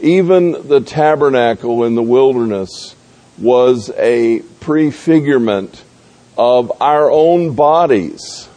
Even 0.00 0.68
the 0.68 0.80
tabernacle 0.80 1.84
in 1.84 1.94
the 1.94 2.02
wilderness 2.02 2.94
was 3.38 3.90
a 3.96 4.40
prefigurement 4.60 5.82
of 6.36 6.70
our 6.80 7.10
own 7.10 7.54
bodies 7.54 8.48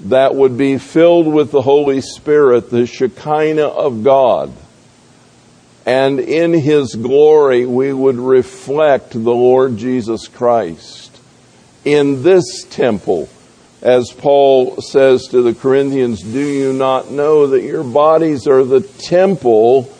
that 0.00 0.34
would 0.34 0.56
be 0.56 0.78
filled 0.78 1.26
with 1.26 1.50
the 1.50 1.62
Holy 1.62 2.00
Spirit, 2.00 2.70
the 2.70 2.86
Shekinah 2.86 3.68
of 3.68 4.02
God. 4.02 4.50
And 5.84 6.20
in 6.20 6.52
His 6.52 6.94
glory, 6.94 7.66
we 7.66 7.92
would 7.92 8.16
reflect 8.16 9.12
the 9.12 9.18
Lord 9.18 9.76
Jesus 9.76 10.26
Christ. 10.26 11.18
In 11.84 12.22
this 12.22 12.64
temple, 12.64 13.28
as 13.82 14.10
Paul 14.12 14.80
says 14.80 15.28
to 15.28 15.42
the 15.42 15.54
Corinthians, 15.54 16.22
do 16.22 16.46
you 16.46 16.72
not 16.72 17.10
know 17.10 17.46
that 17.48 17.62
your 17.62 17.84
bodies 17.84 18.46
are 18.46 18.64
the 18.64 18.82
temple 18.82 19.90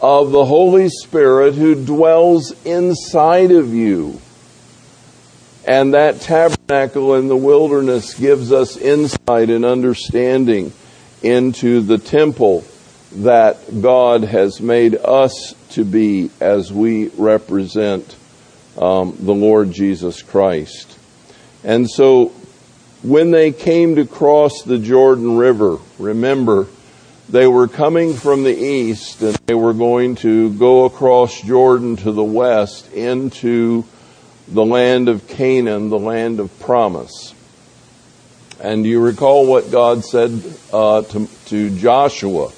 of 0.00 0.30
the 0.30 0.44
Holy 0.44 0.88
Spirit 0.88 1.54
who 1.54 1.84
dwells 1.84 2.52
inside 2.64 3.50
of 3.50 3.74
you. 3.74 4.20
And 5.66 5.94
that 5.94 6.20
tabernacle 6.20 7.16
in 7.16 7.28
the 7.28 7.36
wilderness 7.36 8.14
gives 8.14 8.52
us 8.52 8.76
insight 8.76 9.50
and 9.50 9.64
understanding 9.64 10.72
into 11.22 11.80
the 11.80 11.98
temple 11.98 12.64
that 13.12 13.82
God 13.82 14.22
has 14.22 14.60
made 14.60 14.94
us 14.94 15.54
to 15.70 15.84
be 15.84 16.30
as 16.40 16.72
we 16.72 17.08
represent 17.08 18.16
um, 18.78 19.16
the 19.18 19.34
Lord 19.34 19.72
Jesus 19.72 20.22
Christ. 20.22 20.96
And 21.64 21.90
so 21.90 22.32
when 23.02 23.30
they 23.30 23.52
came 23.52 23.96
to 23.96 24.06
cross 24.06 24.62
the 24.62 24.78
Jordan 24.78 25.36
River, 25.36 25.78
remember, 25.98 26.66
they 27.28 27.46
were 27.46 27.68
coming 27.68 28.14
from 28.14 28.42
the 28.42 28.56
east 28.56 29.22
and 29.22 29.36
they 29.46 29.54
were 29.54 29.74
going 29.74 30.16
to 30.16 30.52
go 30.54 30.84
across 30.86 31.40
Jordan 31.42 31.96
to 31.96 32.12
the 32.12 32.24
west 32.24 32.92
into 32.92 33.84
the 34.48 34.64
land 34.64 35.08
of 35.08 35.28
Canaan, 35.28 35.90
the 35.90 35.98
land 35.98 36.40
of 36.40 36.58
promise. 36.60 37.34
And 38.60 38.84
you 38.84 39.00
recall 39.00 39.46
what 39.46 39.70
God 39.70 40.04
said 40.04 40.42
uh, 40.72 41.02
to, 41.02 41.28
to 41.46 41.78
Joshua. 41.78 42.50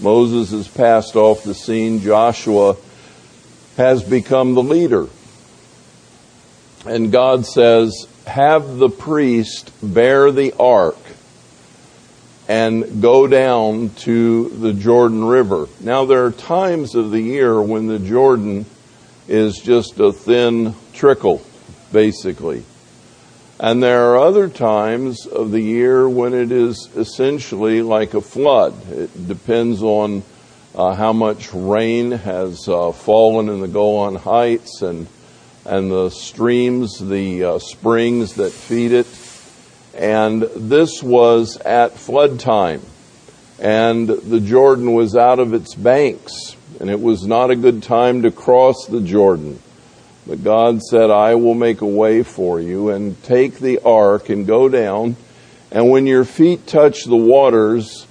Moses 0.00 0.50
has 0.50 0.68
passed 0.68 1.16
off 1.16 1.42
the 1.42 1.54
scene. 1.54 2.00
Joshua 2.00 2.76
has 3.76 4.02
become 4.04 4.54
the 4.54 4.62
leader. 4.62 5.08
And 6.86 7.10
God 7.10 7.46
says, 7.46 8.06
have 8.26 8.76
the 8.76 8.88
priest 8.88 9.72
bear 9.82 10.30
the 10.30 10.52
ark 10.58 10.98
and 12.48 13.00
go 13.00 13.26
down 13.26 13.90
to 13.90 14.48
the 14.50 14.72
Jordan 14.72 15.24
River. 15.24 15.66
Now, 15.80 16.04
there 16.04 16.26
are 16.26 16.30
times 16.30 16.94
of 16.94 17.10
the 17.10 17.20
year 17.20 17.60
when 17.60 17.86
the 17.86 17.98
Jordan 17.98 18.66
is 19.28 19.58
just 19.58 19.98
a 20.00 20.12
thin 20.12 20.74
trickle, 20.92 21.42
basically. 21.92 22.64
And 23.58 23.82
there 23.82 24.10
are 24.10 24.18
other 24.18 24.48
times 24.48 25.26
of 25.26 25.50
the 25.52 25.60
year 25.60 26.08
when 26.08 26.34
it 26.34 26.52
is 26.52 26.90
essentially 26.96 27.82
like 27.82 28.12
a 28.12 28.20
flood. 28.20 28.74
It 28.90 29.28
depends 29.28 29.82
on 29.82 30.22
uh, 30.74 30.94
how 30.94 31.12
much 31.12 31.54
rain 31.54 32.10
has 32.10 32.68
uh, 32.68 32.92
fallen 32.92 33.48
in 33.48 33.60
the 33.60 33.68
Golan 33.68 34.16
Heights 34.16 34.82
and 34.82 35.06
and 35.64 35.90
the 35.90 36.10
streams, 36.10 36.98
the 36.98 37.44
uh, 37.44 37.58
springs 37.58 38.34
that 38.34 38.52
feed 38.52 38.92
it 38.92 39.06
and 39.96 40.42
this 40.42 41.02
was 41.02 41.56
at 41.58 41.96
flood 41.96 42.40
time. 42.40 42.82
And 43.60 44.08
the 44.08 44.40
Jordan 44.40 44.92
was 44.92 45.14
out 45.14 45.38
of 45.38 45.54
its 45.54 45.74
banks. 45.74 46.56
And 46.80 46.90
it 46.90 47.00
was 47.00 47.24
not 47.24 47.50
a 47.50 47.56
good 47.56 47.82
time 47.84 48.22
to 48.22 48.32
cross 48.32 48.86
the 48.86 49.00
Jordan. 49.00 49.60
But 50.26 50.42
God 50.42 50.82
said, 50.82 51.10
I 51.10 51.36
will 51.36 51.54
make 51.54 51.80
a 51.80 51.86
way 51.86 52.24
for 52.24 52.60
you 52.60 52.90
and 52.90 53.22
take 53.22 53.58
the 53.58 53.80
ark 53.84 54.28
and 54.30 54.46
go 54.46 54.68
down. 54.68 55.16
And 55.70 55.90
when 55.90 56.06
your 56.06 56.24
feet 56.24 56.66
touch 56.66 57.04
the 57.04 57.16
waters, 57.16 58.06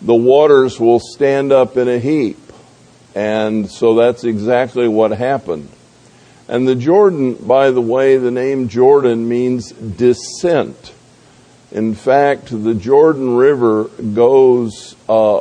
the 0.00 0.14
waters 0.14 0.78
will 0.78 1.00
stand 1.00 1.50
up 1.50 1.76
in 1.76 1.88
a 1.88 1.98
heap. 1.98 2.38
And 3.14 3.68
so 3.68 3.94
that's 3.94 4.22
exactly 4.22 4.86
what 4.86 5.10
happened. 5.10 5.70
And 6.48 6.66
the 6.66 6.76
Jordan, 6.76 7.34
by 7.34 7.70
the 7.70 7.80
way, 7.80 8.16
the 8.16 8.30
name 8.30 8.68
Jordan 8.68 9.28
means 9.28 9.72
descent. 9.72 10.92
In 11.72 11.94
fact, 11.94 12.48
the 12.50 12.74
Jordan 12.74 13.36
River 13.36 13.84
goes 13.84 14.94
uh, 15.08 15.40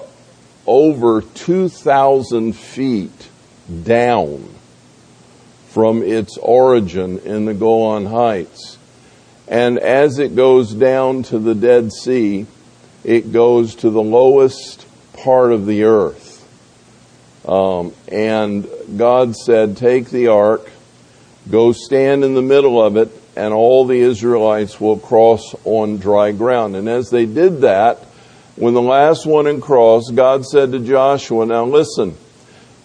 over 0.66 1.22
2,000 1.22 2.54
feet 2.54 3.30
down 3.84 4.50
from 5.70 6.02
its 6.02 6.38
origin 6.38 7.20
in 7.20 7.46
the 7.46 7.54
Golan 7.54 8.08
Heights. 8.08 8.78
And 9.48 9.78
as 9.78 10.18
it 10.18 10.36
goes 10.36 10.74
down 10.74 11.24
to 11.24 11.38
the 11.38 11.54
Dead 11.54 11.92
Sea, 11.92 12.48
it 13.04 13.32
goes 13.32 13.76
to 13.76 13.92
the 13.92 14.02
lowest 14.02 14.86
part 15.14 15.52
of 15.52 15.68
the 15.68 15.84
earth. 15.84 16.32
Um, 17.48 17.94
and 18.08 18.68
God 18.98 19.36
said, 19.36 19.78
Take 19.78 20.10
the 20.10 20.30
ark, 20.30 20.72
go 21.50 21.72
stand 21.72 22.24
in 22.24 22.34
the 22.34 22.42
middle 22.42 22.82
of 22.82 22.98
it, 22.98 23.10
and 23.36 23.54
all 23.54 23.86
the 23.86 24.00
Israelites 24.00 24.80
will 24.80 24.98
cross 24.98 25.56
on 25.64 25.98
dry 25.98 26.32
ground. 26.32 26.76
And 26.76 26.88
as 26.88 27.10
they 27.10 27.26
did 27.26 27.62
that, 27.62 28.00
when 28.56 28.74
the 28.74 28.82
last 28.82 29.26
one 29.26 29.46
had 29.46 29.62
crossed, 29.62 30.16
God 30.16 30.46
said 30.46 30.72
to 30.72 30.80
Joshua, 30.80 31.46
Now 31.46 31.66
listen, 31.66 32.16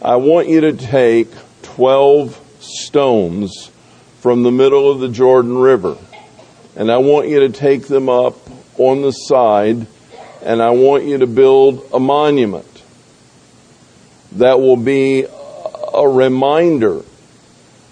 I 0.03 0.16
want 0.16 0.49
you 0.49 0.62
to 0.62 0.73
take 0.73 1.29
12 1.62 2.38
stones 2.61 3.70
from 4.20 4.42
the 4.42 4.51
middle 4.51 4.90
of 4.90 5.01
the 5.01 5.09
Jordan 5.09 5.57
River, 5.57 5.96
and 6.77 6.90
I 6.90 6.99
want 6.99 7.29
you 7.29 7.40
to 7.40 7.51
take 7.51 7.87
them 7.87 8.09
up 8.09 8.37
on 8.79 9.03
the 9.03 9.12
side, 9.12 9.87
and 10.42 10.61
I 10.61 10.70
want 10.70 11.05
you 11.05 11.18
to 11.18 11.27
build 11.27 11.88
a 11.92 12.01
monument 12.01 12.66
that 14.33 14.59
will 14.59 14.77
be 14.77 15.25
a 15.25 16.09
reminder 16.09 17.03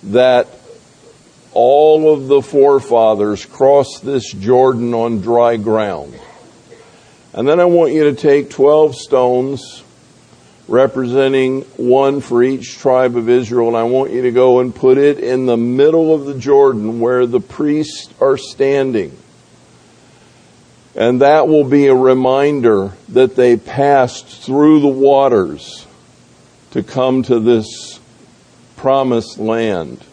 that 0.04 0.48
all 1.52 2.12
of 2.12 2.28
the 2.28 2.42
forefathers 2.42 3.46
crossed 3.46 4.04
this 4.04 4.32
Jordan 4.32 4.94
on 4.94 5.20
dry 5.20 5.56
ground. 5.56 6.18
And 7.32 7.46
then 7.46 7.61
I 7.61 7.64
want 7.66 7.92
you 7.92 8.04
to 8.04 8.14
take 8.14 8.50
12 8.50 8.94
stones 8.94 9.82
representing 10.68 11.62
one 11.76 12.20
for 12.20 12.42
each 12.42 12.78
tribe 12.78 13.16
of 13.16 13.28
Israel, 13.28 13.68
and 13.68 13.76
I 13.76 13.84
want 13.84 14.12
you 14.12 14.22
to 14.22 14.30
go 14.30 14.61
and 14.61 14.74
put 14.74 14.98
it 14.98 15.18
in 15.18 15.46
the 15.46 15.56
middle 15.56 16.14
of 16.14 16.26
the 16.26 16.38
Jordan 16.38 17.00
where 17.00 17.26
the 17.26 17.40
priests 17.40 18.12
are 18.20 18.37
standing. 18.37 19.16
And 20.94 21.22
that 21.22 21.48
will 21.48 21.64
be 21.64 21.87
a 21.87 21.94
reminder 21.94 22.92
that 23.11 23.37
they 23.37 23.56
passed 23.56 24.26
through 24.26 24.80
the 24.80 24.88
waters 24.88 25.87
to 26.72 26.82
come 26.82 27.22
to 27.24 27.40
this 27.40 28.00
promised 28.76 29.38
land. 29.38 30.04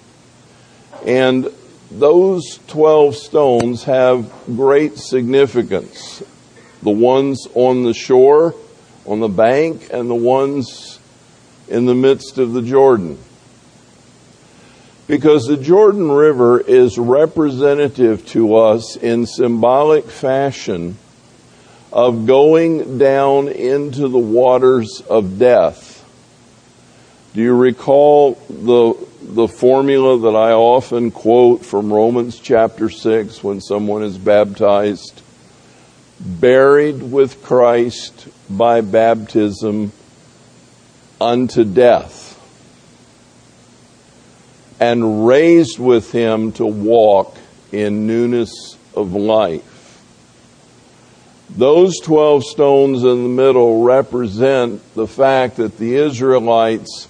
And 1.05 1.47
those 1.91 2.59
12 2.67 3.15
stones 3.15 3.83
have 3.83 4.31
great 4.47 4.97
significance. 4.97 6.23
The 6.81 6.91
ones 6.91 7.47
on 7.53 7.83
the 7.83 7.93
shore, 7.93 8.55
on 9.05 9.19
the 9.19 9.27
bank, 9.27 9.89
and 9.93 10.09
the 10.09 10.15
ones 10.15 10.99
in 11.67 11.85
the 11.85 11.95
midst 11.95 12.37
of 12.37 12.53
the 12.53 12.61
Jordan. 12.61 13.19
Because 15.07 15.45
the 15.45 15.57
Jordan 15.57 16.11
River 16.11 16.59
is 16.59 16.97
representative 16.97 18.25
to 18.27 18.55
us 18.55 18.95
in 18.95 19.27
symbolic 19.27 20.05
fashion 20.05 20.97
of 21.93 22.25
going 22.25 22.97
down 22.97 23.47
into 23.47 24.07
the 24.07 24.17
waters 24.17 25.01
of 25.07 25.37
death. 25.37 25.91
Do 27.35 27.41
you 27.41 27.55
recall 27.55 28.33
the 28.49 28.95
the 29.27 29.47
formula 29.47 30.19
that 30.19 30.35
I 30.37 30.51
often 30.51 31.09
quote 31.09 31.65
from 31.65 31.91
Romans 31.91 32.39
chapter 32.39 32.89
6 32.89 33.43
when 33.43 33.59
someone 33.59 34.03
is 34.03 34.17
baptized 34.17 35.23
buried 36.19 37.01
with 37.01 37.43
Christ 37.43 38.27
by 38.49 38.81
baptism 38.81 39.91
unto 41.19 41.63
death 41.63 42.31
and 44.79 45.25
raised 45.25 45.79
with 45.79 46.11
him 46.11 46.51
to 46.53 46.65
walk 46.65 47.35
in 47.71 48.05
newness 48.07 48.77
of 48.95 49.13
life. 49.13 49.71
Those 51.49 51.99
12 52.01 52.43
stones 52.43 53.03
in 53.03 53.23
the 53.23 53.29
middle 53.29 53.83
represent 53.83 54.81
the 54.93 55.07
fact 55.07 55.57
that 55.57 55.77
the 55.77 55.95
Israelites 55.95 57.07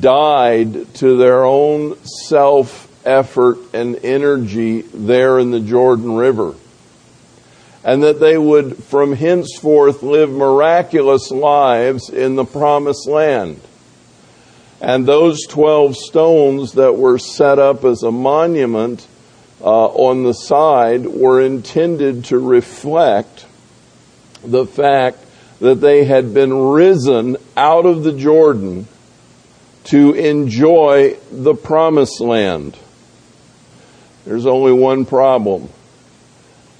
died 0.00 0.94
to 0.94 1.16
their 1.16 1.44
own 1.44 2.02
self 2.04 2.88
effort 3.04 3.58
and 3.72 3.96
energy 4.04 4.82
there 4.82 5.38
in 5.38 5.50
the 5.50 5.60
Jordan 5.60 6.16
River. 6.16 6.54
And 7.84 8.02
that 8.04 8.20
they 8.20 8.38
would 8.38 8.76
from 8.84 9.12
henceforth 9.12 10.02
live 10.02 10.30
miraculous 10.30 11.30
lives 11.30 12.10
in 12.10 12.36
the 12.36 12.44
promised 12.44 13.08
land. 13.08 13.60
And 14.80 15.06
those 15.06 15.46
12 15.48 15.96
stones 15.96 16.72
that 16.72 16.96
were 16.96 17.18
set 17.18 17.58
up 17.58 17.84
as 17.84 18.02
a 18.02 18.12
monument 18.12 19.06
uh, 19.60 19.86
on 19.86 20.22
the 20.22 20.32
side 20.32 21.06
were 21.06 21.40
intended 21.40 22.24
to 22.26 22.38
reflect 22.38 23.46
the 24.44 24.66
fact 24.66 25.18
that 25.60 25.80
they 25.80 26.04
had 26.04 26.34
been 26.34 26.52
risen 26.52 27.36
out 27.56 27.86
of 27.86 28.02
the 28.02 28.12
Jordan 28.12 28.88
to 29.84 30.12
enjoy 30.12 31.16
the 31.30 31.54
promised 31.54 32.20
land. 32.20 32.76
There's 34.24 34.46
only 34.46 34.72
one 34.72 35.04
problem. 35.04 35.68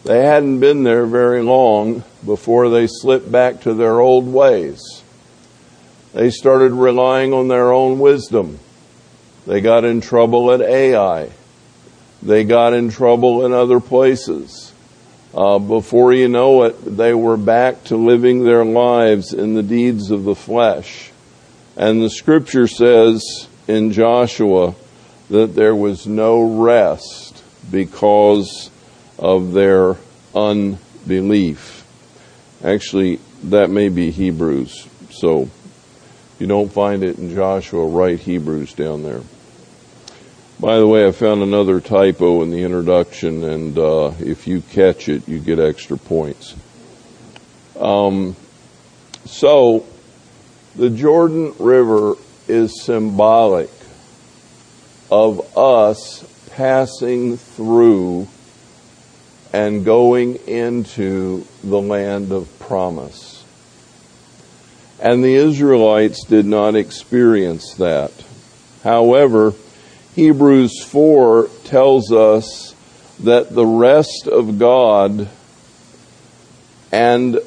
They 0.04 0.24
hadn't 0.24 0.60
been 0.60 0.82
there 0.82 1.06
very 1.06 1.42
long 1.42 2.04
before 2.24 2.68
they 2.70 2.86
slipped 2.86 3.30
back 3.30 3.62
to 3.62 3.74
their 3.74 4.00
old 4.00 4.26
ways. 4.26 5.02
They 6.12 6.30
started 6.30 6.72
relying 6.72 7.32
on 7.32 7.48
their 7.48 7.72
own 7.72 7.98
wisdom. 7.98 8.58
They 9.46 9.60
got 9.60 9.84
in 9.84 10.00
trouble 10.00 10.52
at 10.52 10.60
Ai. 10.60 11.30
They 12.22 12.44
got 12.44 12.74
in 12.74 12.90
trouble 12.90 13.46
in 13.46 13.52
other 13.52 13.80
places. 13.80 14.72
Uh, 15.34 15.58
before 15.58 16.12
you 16.12 16.28
know 16.28 16.64
it, 16.64 16.74
they 16.84 17.14
were 17.14 17.36
back 17.36 17.84
to 17.84 17.96
living 17.96 18.44
their 18.44 18.64
lives 18.64 19.32
in 19.32 19.54
the 19.54 19.62
deeds 19.62 20.10
of 20.10 20.24
the 20.24 20.34
flesh. 20.34 21.11
And 21.76 22.02
the 22.02 22.10
scripture 22.10 22.66
says 22.66 23.48
in 23.66 23.92
Joshua 23.92 24.74
that 25.30 25.54
there 25.54 25.74
was 25.74 26.06
no 26.06 26.62
rest 26.62 27.42
because 27.70 28.70
of 29.18 29.52
their 29.52 29.96
unbelief. 30.34 31.84
Actually, 32.62 33.20
that 33.44 33.70
may 33.70 33.88
be 33.88 34.10
Hebrews. 34.10 34.88
So, 35.10 35.42
if 35.42 36.36
you 36.38 36.46
don't 36.46 36.72
find 36.72 37.02
it 37.02 37.18
in 37.18 37.34
Joshua, 37.34 37.86
write 37.86 38.20
Hebrews 38.20 38.74
down 38.74 39.02
there. 39.02 39.22
By 40.60 40.78
the 40.78 40.86
way, 40.86 41.06
I 41.06 41.12
found 41.12 41.42
another 41.42 41.80
typo 41.80 42.42
in 42.42 42.50
the 42.50 42.62
introduction, 42.62 43.42
and 43.42 43.76
uh, 43.78 44.12
if 44.20 44.46
you 44.46 44.60
catch 44.60 45.08
it, 45.08 45.26
you 45.26 45.40
get 45.40 45.58
extra 45.58 45.96
points. 45.96 46.54
Um, 47.80 48.36
so, 49.24 49.84
the 50.76 50.90
Jordan 50.90 51.54
River 51.58 52.14
is 52.48 52.82
symbolic 52.82 53.70
of 55.10 55.56
us 55.56 56.24
passing 56.50 57.36
through 57.36 58.26
and 59.52 59.84
going 59.84 60.36
into 60.46 61.46
the 61.62 61.80
land 61.80 62.32
of 62.32 62.48
promise. 62.58 63.44
And 64.98 65.22
the 65.22 65.34
Israelites 65.34 66.24
did 66.24 66.46
not 66.46 66.74
experience 66.74 67.74
that. 67.74 68.12
However, 68.82 69.52
Hebrews 70.14 70.82
4 70.84 71.48
tells 71.64 72.12
us 72.12 72.74
that 73.20 73.54
the 73.54 73.66
rest 73.66 74.26
of 74.26 74.58
God 74.58 75.28
and 76.90 77.38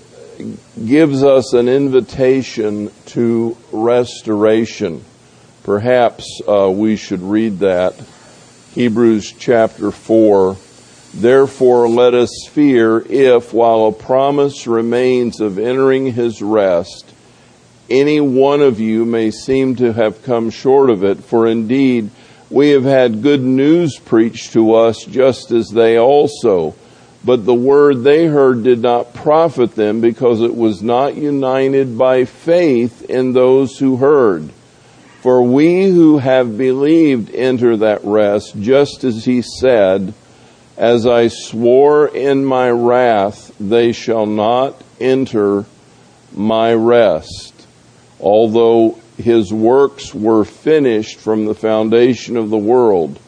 gives 0.86 1.24
us 1.24 1.54
an 1.54 1.68
invitation 1.68 2.92
to 3.08 3.58
restoration. 3.72 5.04
Perhaps 5.64 6.42
uh, 6.48 6.70
we 6.70 6.96
should 6.96 7.22
read 7.22 7.60
that. 7.60 7.96
Hebrews 8.74 9.34
chapter 9.38 9.92
4 9.92 10.58
Therefore, 11.16 11.88
let 11.88 12.14
us 12.14 12.46
fear 12.50 13.00
if, 13.00 13.54
while 13.54 13.86
a 13.86 13.94
promise 13.94 14.68
remains 14.68 15.40
of 15.40 15.58
entering 15.58 16.12
his 16.12 16.42
rest, 16.42 17.10
any 17.90 18.20
one 18.20 18.62
of 18.62 18.82
you 18.82 19.06
may 19.06 19.32
seem 19.32 19.78
to 19.78 19.94
have 19.94 20.24
come 20.24 20.50
short 20.50 20.90
of 20.90 21.06
it. 21.06 21.24
For 21.24 21.48
indeed, 21.48 22.10
we 22.50 22.72
have 22.72 22.84
had 22.84 23.22
good 23.22 23.42
news 23.42 23.98
preached 23.98 24.52
to 24.54 24.74
us, 24.74 25.06
just 25.06 25.52
as 25.52 25.70
they 25.70 25.98
also. 25.98 26.76
But 27.26 27.46
the 27.46 27.56
word 27.56 28.04
they 28.04 28.28
heard 28.28 28.64
did 28.64 28.82
not 28.82 29.16
profit 29.16 29.76
them 29.76 30.00
because 30.00 30.42
it 30.42 30.56
was 30.56 30.84
not 30.84 31.16
united 31.16 31.98
by 31.98 32.26
faith 32.26 33.02
in 33.10 33.34
those 33.34 33.80
who 33.80 33.98
heard. 33.98 34.52
For 35.22 35.42
we 35.42 35.90
who 35.90 36.20
have 36.20 36.56
believed 36.56 37.34
enter 37.34 37.78
that 37.78 38.04
rest, 38.04 38.60
just 38.60 39.04
as 39.04 39.26
he 39.26 39.42
said, 39.42 40.14
as 40.78 41.08
I 41.08 41.30
swore 41.30 42.08
in 42.08 42.46
my 42.46 42.70
wrath, 42.70 43.52
they 43.60 43.92
shall 43.92 44.28
not 44.28 44.80
enter 45.00 45.66
my 46.32 46.76
rest. 46.76 47.54
Although 48.20 49.00
his 49.18 49.52
works 49.52 50.14
were 50.14 50.44
finished 50.44 51.18
from 51.18 51.46
the 51.46 51.56
foundation 51.56 52.38
of 52.38 52.52
the 52.52 52.58
world. 52.58 53.20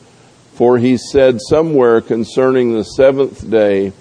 For 0.57 0.79
he 0.79 0.97
said 0.97 1.39
somewhere 1.39 2.01
concerning 2.01 2.73
the 2.73 2.83
seventh 2.83 3.47
day, 3.47 3.93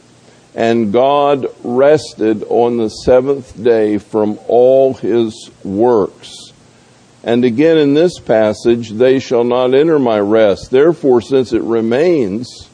and 0.54 0.90
God 0.90 1.48
rested 1.62 2.44
on 2.44 2.78
the 2.78 2.88
seventh 2.88 3.62
day 3.62 3.98
from 3.98 4.38
all 4.48 4.94
his 4.94 5.50
works. 5.62 6.34
And 7.22 7.44
again 7.44 7.76
in 7.76 7.92
this 7.92 8.18
passage, 8.18 8.88
they 8.88 9.18
shall 9.18 9.44
not 9.44 9.74
enter 9.74 9.98
my 9.98 10.18
rest. 10.18 10.70
Therefore, 10.70 11.20
since 11.20 11.52
it 11.52 11.62
remains, 11.62 12.70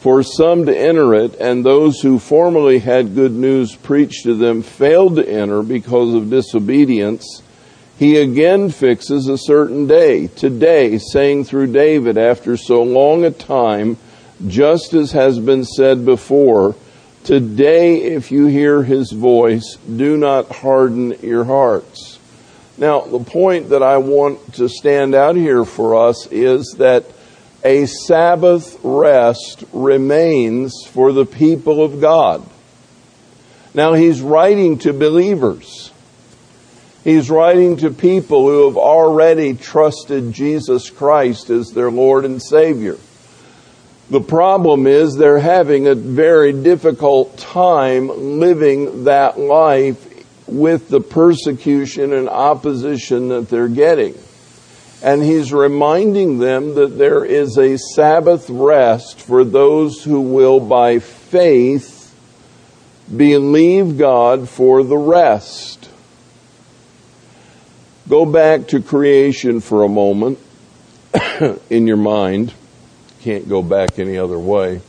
for 0.00 0.22
some 0.22 0.66
to 0.66 0.78
enter 0.78 1.14
it, 1.14 1.36
and 1.40 1.64
those 1.64 2.02
who 2.02 2.18
formerly 2.18 2.80
had 2.80 3.14
good 3.14 3.32
news 3.32 3.74
preached 3.76 4.24
to 4.24 4.34
them 4.34 4.60
failed 4.60 5.16
to 5.16 5.26
enter 5.26 5.62
because 5.62 6.12
of 6.12 6.28
disobedience, 6.28 7.42
he 8.00 8.16
again 8.16 8.70
fixes 8.70 9.28
a 9.28 9.36
certain 9.36 9.86
day, 9.86 10.26
today, 10.28 10.96
saying 10.96 11.44
through 11.44 11.70
David, 11.70 12.16
after 12.16 12.56
so 12.56 12.82
long 12.82 13.26
a 13.26 13.30
time, 13.30 13.98
just 14.46 14.94
as 14.94 15.12
has 15.12 15.38
been 15.38 15.66
said 15.66 16.06
before, 16.06 16.74
today 17.24 18.00
if 18.00 18.32
you 18.32 18.46
hear 18.46 18.82
his 18.82 19.12
voice, 19.12 19.76
do 19.76 20.16
not 20.16 20.50
harden 20.50 21.14
your 21.20 21.44
hearts. 21.44 22.18
Now, 22.78 23.02
the 23.02 23.18
point 23.18 23.68
that 23.68 23.82
I 23.82 23.98
want 23.98 24.54
to 24.54 24.70
stand 24.70 25.14
out 25.14 25.36
here 25.36 25.66
for 25.66 26.08
us 26.08 26.26
is 26.28 26.76
that 26.78 27.04
a 27.62 27.84
Sabbath 27.84 28.78
rest 28.82 29.62
remains 29.74 30.86
for 30.86 31.12
the 31.12 31.26
people 31.26 31.84
of 31.84 32.00
God. 32.00 32.48
Now 33.74 33.92
he's 33.92 34.22
writing 34.22 34.78
to 34.78 34.94
believers. 34.94 35.89
He's 37.02 37.30
writing 37.30 37.78
to 37.78 37.90
people 37.90 38.46
who 38.46 38.66
have 38.66 38.76
already 38.76 39.54
trusted 39.54 40.32
Jesus 40.32 40.90
Christ 40.90 41.48
as 41.48 41.72
their 41.72 41.90
Lord 41.90 42.26
and 42.26 42.42
Savior. 42.42 42.98
The 44.10 44.20
problem 44.20 44.86
is 44.86 45.14
they're 45.14 45.38
having 45.38 45.86
a 45.86 45.94
very 45.94 46.52
difficult 46.52 47.38
time 47.38 48.08
living 48.40 49.04
that 49.04 49.38
life 49.38 50.08
with 50.48 50.88
the 50.88 51.00
persecution 51.00 52.12
and 52.12 52.28
opposition 52.28 53.28
that 53.28 53.48
they're 53.48 53.68
getting. 53.68 54.18
And 55.02 55.22
he's 55.22 55.52
reminding 55.52 56.38
them 56.38 56.74
that 56.74 56.98
there 56.98 57.24
is 57.24 57.56
a 57.56 57.78
Sabbath 57.78 58.50
rest 58.50 59.20
for 59.20 59.44
those 59.44 60.04
who 60.04 60.20
will, 60.20 60.60
by 60.60 60.98
faith, 60.98 62.14
believe 63.16 63.96
God 63.96 64.48
for 64.48 64.82
the 64.82 64.98
rest. 64.98 65.79
Go 68.10 68.26
back 68.26 68.66
to 68.68 68.82
creation 68.82 69.60
for 69.60 69.84
a 69.84 69.88
moment 69.88 70.38
in 71.70 71.86
your 71.86 71.96
mind. 71.96 72.52
Can't 73.22 73.48
go 73.48 73.62
back 73.62 74.00
any 74.00 74.18
other 74.18 74.38
way. 74.38 74.80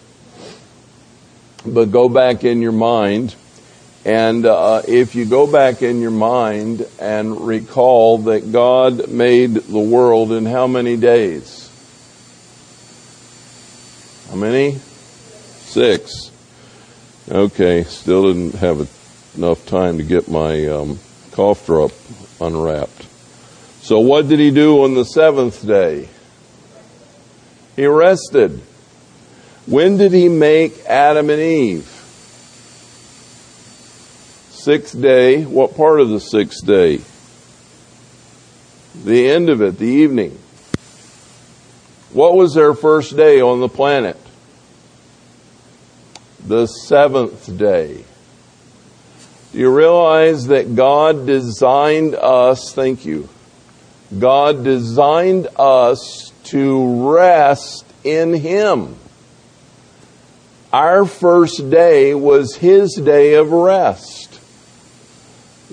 But 1.64 1.92
go 1.92 2.10
back 2.10 2.44
in 2.44 2.64
your 2.64 2.72
mind 2.72 3.36
and 4.04 4.48
uh, 4.48 4.82
if 4.88 5.14
you 5.14 5.26
go 5.26 5.46
back 5.46 5.84
in 5.84 6.02
your 6.02 6.10
mind 6.10 6.88
and 7.00 7.46
recall 7.46 8.18
that 8.20 8.52
God 8.52 9.10
made 9.10 9.54
the 9.54 9.80
world 9.80 10.32
in 10.32 10.48
how 10.48 10.66
many 10.66 10.98
days? 10.98 11.70
How 14.30 14.36
many? 14.36 14.80
Six. 14.80 16.32
Okay, 17.30 17.84
still 17.84 18.34
didn't 18.34 18.56
have 18.56 18.90
enough 19.38 19.64
time 19.68 20.00
to 20.00 20.04
get 20.04 20.28
my 20.28 20.66
um, 20.66 20.98
cough 21.34 21.68
drop 21.68 21.92
unwrapped. 22.42 23.11
So, 23.82 24.00
what 24.00 24.28
did 24.28 24.39
he 24.39 24.52
do 24.52 24.84
on 24.84 24.94
the 24.94 25.04
seventh 25.04 25.65
day? 25.65 26.08
He 27.76 27.88
rested. 27.88 28.62
When 29.65 29.98
did 29.98 30.12
he 30.12 30.30
make 30.30 30.86
Adam 30.86 31.32
and 31.32 31.41
Eve? 31.41 31.88
Sixth 34.52 35.00
day, 35.00 35.46
what 35.46 35.76
part 35.76 36.00
of 36.00 36.10
the 36.10 36.20
sixth 36.20 36.63
day? 36.65 37.02
The 39.04 39.30
end 39.32 39.50
of 39.50 39.62
it, 39.63 39.80
the 39.80 39.86
evening. 39.86 40.38
What 42.13 42.36
was 42.36 42.54
their 42.54 42.76
first 42.76 43.17
day 43.17 43.41
on 43.41 43.62
the 43.62 43.70
planet? 43.70 44.17
The 46.46 46.67
seventh 46.67 47.58
day. 47.58 48.04
Do 49.54 49.58
you 49.58 49.76
realize 49.76 50.48
that 50.48 50.76
God 50.76 51.26
designed 51.26 52.13
us, 52.13 52.74
thank 52.74 53.06
you, 53.06 53.28
God 54.17 54.63
designed 54.63 55.47
us 55.58 56.32
to 56.45 57.13
rest 57.13 57.86
in 58.04 58.34
Him. 58.34 58.95
Our 60.74 61.06
first 61.06 61.69
day 61.69 62.13
was 62.13 62.56
His 62.56 62.95
day 62.95 63.36
of 63.36 63.52
rest 63.52 64.32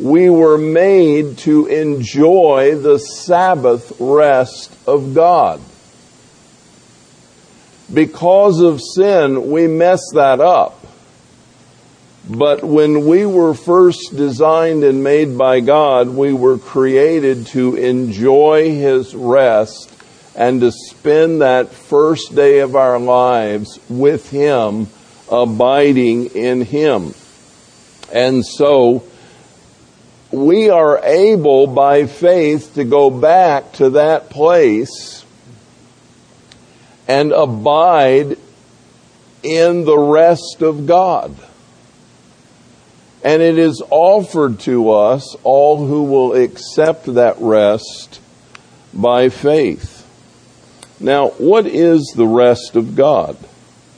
we 0.01 0.31
were 0.31 0.59
made 0.59 1.39
to 1.39 1.67
enjoy 1.67 2.77
the 2.77 2.99
Sabbath 2.99 3.93
rest 3.99 4.73
of 4.87 5.15
God. 5.15 5.61
Because 7.93 8.61
of 8.61 8.81
sin, 8.81 9.51
we 9.51 9.67
mess 9.67 10.01
that 10.15 10.41
up. 10.41 10.79
But 12.29 12.63
when 12.63 13.07
we 13.07 13.25
were 13.25 13.55
first 13.55 14.15
designed 14.15 14.85
and 14.85 15.03
made 15.03 15.39
by 15.39 15.61
God, 15.61 16.09
we 16.09 16.35
were 16.35 16.59
created 16.59 17.47
to 17.49 17.75
enjoy 17.75 18.71
His 18.71 19.15
rest 19.15 19.91
and 20.37 20.61
to 20.61 20.71
spend 20.71 21.41
that 21.41 21.71
first 21.71 22.35
day 22.35 22.59
of 22.59 22.77
our 22.77 22.99
lives 22.99 23.81
with 23.89 24.31
Him, 24.31 24.89
abiding 25.31 26.27
in 26.37 26.61
Him. 26.61 27.15
And 28.13 28.45
so, 28.45 29.05
we 30.31 30.69
are 30.69 31.03
able 31.03 31.67
by 31.67 32.07
faith 32.07 32.75
to 32.75 32.85
go 32.85 33.09
back 33.09 33.73
to 33.75 33.91
that 33.91 34.29
place 34.29 35.25
and 37.07 37.33
abide 37.33 38.37
in 39.43 39.87
the 39.87 39.99
rest 39.99 40.61
of 40.61 40.87
God. 40.87 41.35
And 43.29 43.43
it 43.43 43.59
is 43.59 43.83
offered 43.91 44.61
to 44.61 44.91
us, 44.91 45.37
all 45.45 45.87
who 45.87 46.05
will 46.05 46.33
accept 46.33 47.05
that 47.13 47.37
rest 47.39 48.23
by 48.95 49.29
faith. 49.29 50.07
Now, 50.99 51.29
what 51.33 51.67
is 51.67 52.15
the 52.17 52.27
rest 52.27 52.75
of 52.75 52.97
God? 52.97 53.37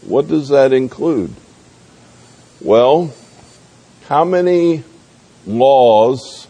What 0.03 0.27
does 0.27 0.49
that 0.49 0.73
include? 0.73 1.33
Well, 2.61 3.15
how 4.09 4.25
many 4.25 4.83
laws 5.47 6.49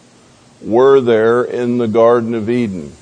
were 0.63 1.03
there 1.03 1.45
in 1.45 1.77
the 1.77 1.87
Garden 1.87 2.33
of 2.33 2.49
Eden? 2.49 2.95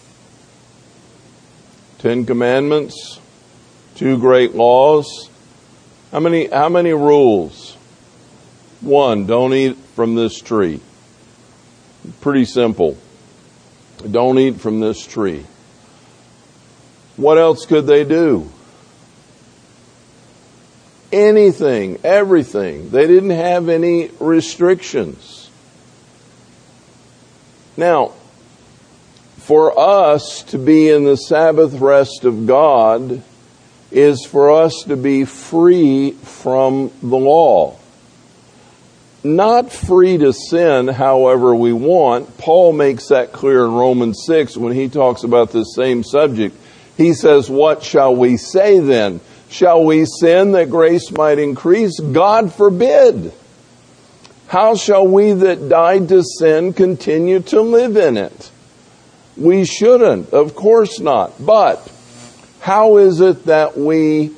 Ten 1.98 2.26
Commandments, 2.26 3.20
two 3.94 4.18
great 4.18 4.56
laws. 4.56 5.30
How 6.10 6.18
many, 6.18 6.48
how 6.48 6.68
many 6.68 6.92
rules? 6.92 7.67
One, 8.80 9.26
don't 9.26 9.54
eat 9.54 9.76
from 9.96 10.14
this 10.14 10.40
tree. 10.40 10.80
Pretty 12.20 12.44
simple. 12.44 12.96
Don't 14.08 14.38
eat 14.38 14.60
from 14.60 14.80
this 14.80 15.04
tree. 15.04 15.44
What 17.16 17.38
else 17.38 17.66
could 17.66 17.86
they 17.86 18.04
do? 18.04 18.48
Anything, 21.10 21.98
everything. 22.04 22.90
They 22.90 23.06
didn't 23.08 23.30
have 23.30 23.68
any 23.68 24.10
restrictions. 24.20 25.50
Now, 27.76 28.12
for 29.38 29.76
us 29.78 30.42
to 30.44 30.58
be 30.58 30.90
in 30.90 31.04
the 31.04 31.16
Sabbath 31.16 31.74
rest 31.80 32.24
of 32.24 32.46
God 32.46 33.22
is 33.90 34.24
for 34.24 34.50
us 34.50 34.84
to 34.86 34.96
be 34.96 35.24
free 35.24 36.12
from 36.12 36.92
the 37.02 37.16
law 37.16 37.76
not 39.24 39.72
free 39.72 40.18
to 40.18 40.32
sin 40.32 40.88
however 40.88 41.54
we 41.54 41.72
want. 41.72 42.38
Paul 42.38 42.72
makes 42.72 43.08
that 43.08 43.32
clear 43.32 43.64
in 43.64 43.72
Romans 43.72 44.22
6 44.26 44.56
when 44.56 44.74
he 44.74 44.88
talks 44.88 45.24
about 45.24 45.50
this 45.50 45.74
same 45.74 46.04
subject. 46.04 46.56
He 46.96 47.14
says, 47.14 47.50
What 47.50 47.82
shall 47.82 48.14
we 48.14 48.36
say 48.36 48.78
then? 48.78 49.20
Shall 49.48 49.84
we 49.84 50.04
sin 50.04 50.52
that 50.52 50.70
grace 50.70 51.10
might 51.10 51.38
increase? 51.38 51.98
God 51.98 52.52
forbid. 52.52 53.32
How 54.46 54.76
shall 54.76 55.06
we 55.06 55.32
that 55.32 55.68
died 55.68 56.08
to 56.08 56.22
sin 56.22 56.72
continue 56.72 57.40
to 57.40 57.60
live 57.60 57.96
in 57.96 58.16
it? 58.16 58.50
We 59.36 59.64
shouldn't, 59.64 60.30
of 60.30 60.54
course 60.54 61.00
not. 61.00 61.34
But 61.44 61.90
how 62.60 62.96
is 62.96 63.20
it 63.20 63.44
that 63.44 63.76
we 63.76 64.32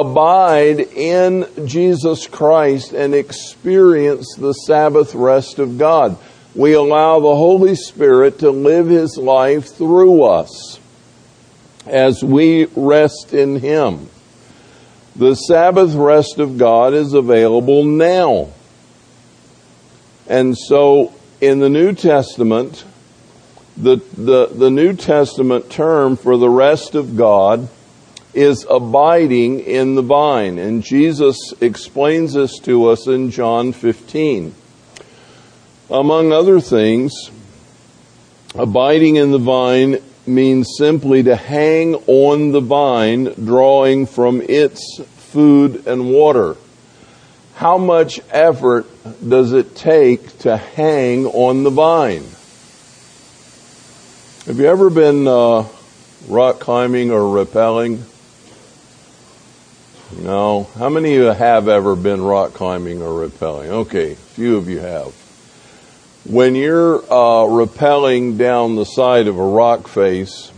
abide 0.00 0.80
in 0.80 1.46
Jesus 1.66 2.26
Christ 2.26 2.92
and 2.92 3.14
experience 3.14 4.34
the 4.36 4.52
Sabbath 4.52 5.14
rest 5.14 5.58
of 5.58 5.78
God. 5.78 6.16
We 6.54 6.72
allow 6.74 7.20
the 7.20 7.34
Holy 7.34 7.74
Spirit 7.76 8.40
to 8.40 8.50
live 8.50 8.88
His 8.88 9.16
life 9.16 9.68
through 9.74 10.24
us 10.24 10.80
as 11.86 12.24
we 12.24 12.66
rest 12.74 13.32
in 13.34 13.60
Him. 13.60 14.08
The 15.16 15.34
Sabbath 15.34 15.94
rest 15.94 16.38
of 16.38 16.58
God 16.58 16.92
is 16.92 17.12
available 17.14 17.84
now. 17.84 18.48
And 20.26 20.58
so 20.58 21.14
in 21.40 21.60
the 21.60 21.68
New 21.68 21.92
Testament, 21.92 22.84
the, 23.76 23.96
the, 24.16 24.46
the 24.46 24.70
New 24.70 24.94
Testament 24.94 25.70
term 25.70 26.16
for 26.16 26.36
the 26.36 26.48
rest 26.48 26.94
of 26.94 27.16
God 27.16 27.68
is 28.34 28.66
abiding 28.68 29.60
in 29.60 29.94
the 29.94 30.02
vine. 30.02 30.58
And 30.58 30.82
Jesus 30.82 31.54
explains 31.60 32.34
this 32.34 32.58
to 32.60 32.88
us 32.88 33.06
in 33.06 33.30
John 33.30 33.72
15. 33.72 34.54
Among 35.90 36.32
other 36.32 36.60
things, 36.60 37.30
abiding 38.54 39.16
in 39.16 39.30
the 39.30 39.38
vine 39.38 39.98
means 40.26 40.74
simply 40.78 41.22
to 41.22 41.36
hang 41.36 41.94
on 42.06 42.52
the 42.52 42.60
vine, 42.60 43.32
drawing 43.44 44.06
from 44.06 44.40
its 44.42 45.00
food 45.16 45.86
and 45.86 46.10
water. 46.10 46.56
How 47.56 47.78
much 47.78 48.20
effort 48.30 48.86
does 49.26 49.52
it 49.52 49.76
take 49.76 50.38
to 50.40 50.56
hang 50.56 51.26
on 51.26 51.62
the 51.62 51.70
vine? 51.70 52.24
Have 54.46 54.58
you 54.58 54.66
ever 54.66 54.90
been 54.90 55.28
uh, 55.28 55.66
rock 56.28 56.60
climbing 56.60 57.10
or 57.10 57.20
rappelling? 57.20 58.02
No. 60.12 60.64
How 60.78 60.88
many 60.88 61.14
of 61.16 61.22
you 61.22 61.24
have 61.26 61.68
ever 61.68 61.96
been 61.96 62.22
rock 62.22 62.52
climbing 62.52 63.02
or 63.02 63.26
rappelling? 63.26 63.68
Okay, 63.68 64.12
a 64.12 64.16
few 64.16 64.56
of 64.56 64.68
you 64.68 64.80
have. 64.80 65.12
When 66.24 66.54
you're 66.54 66.98
uh, 66.98 67.46
rappelling 67.46 68.38
down 68.38 68.76
the 68.76 68.84
side 68.84 69.26
of 69.26 69.38
a 69.38 69.44
rock 69.44 69.88
face, 69.88 70.52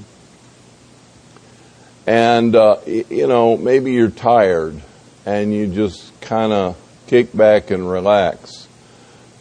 and 2.06 2.54
uh, 2.54 2.78
you 2.86 3.26
know 3.26 3.56
maybe 3.56 3.92
you're 3.92 4.10
tired, 4.10 4.80
and 5.24 5.52
you 5.52 5.66
just 5.66 6.20
kind 6.20 6.52
of 6.52 6.76
kick 7.06 7.32
back 7.32 7.70
and 7.70 7.90
relax. 7.90 8.68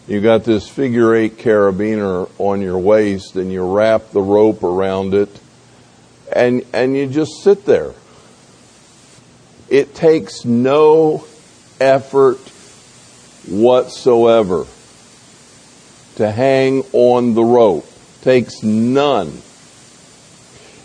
You 0.08 0.22
got 0.22 0.44
this 0.44 0.68
figure 0.68 1.16
eight 1.16 1.38
carabiner 1.38 2.30
on 2.38 2.62
your 2.62 2.78
waist, 2.78 3.36
and 3.36 3.52
you 3.52 3.76
wrap 3.76 4.12
the 4.12 4.22
rope 4.22 4.64
around 4.64 5.14
it, 5.14 5.30
and 6.34 6.64
and 6.74 6.96
you 6.96 7.08
just 7.08 7.44
sit 7.44 7.66
there 7.66 7.94
it 9.76 9.94
takes 9.94 10.46
no 10.46 11.26
effort 11.82 12.40
whatsoever 13.46 14.66
to 16.16 16.32
hang 16.32 16.82
on 16.94 17.34
the 17.34 17.44
rope. 17.44 17.86
Takes 18.22 18.64
none. 18.64 19.28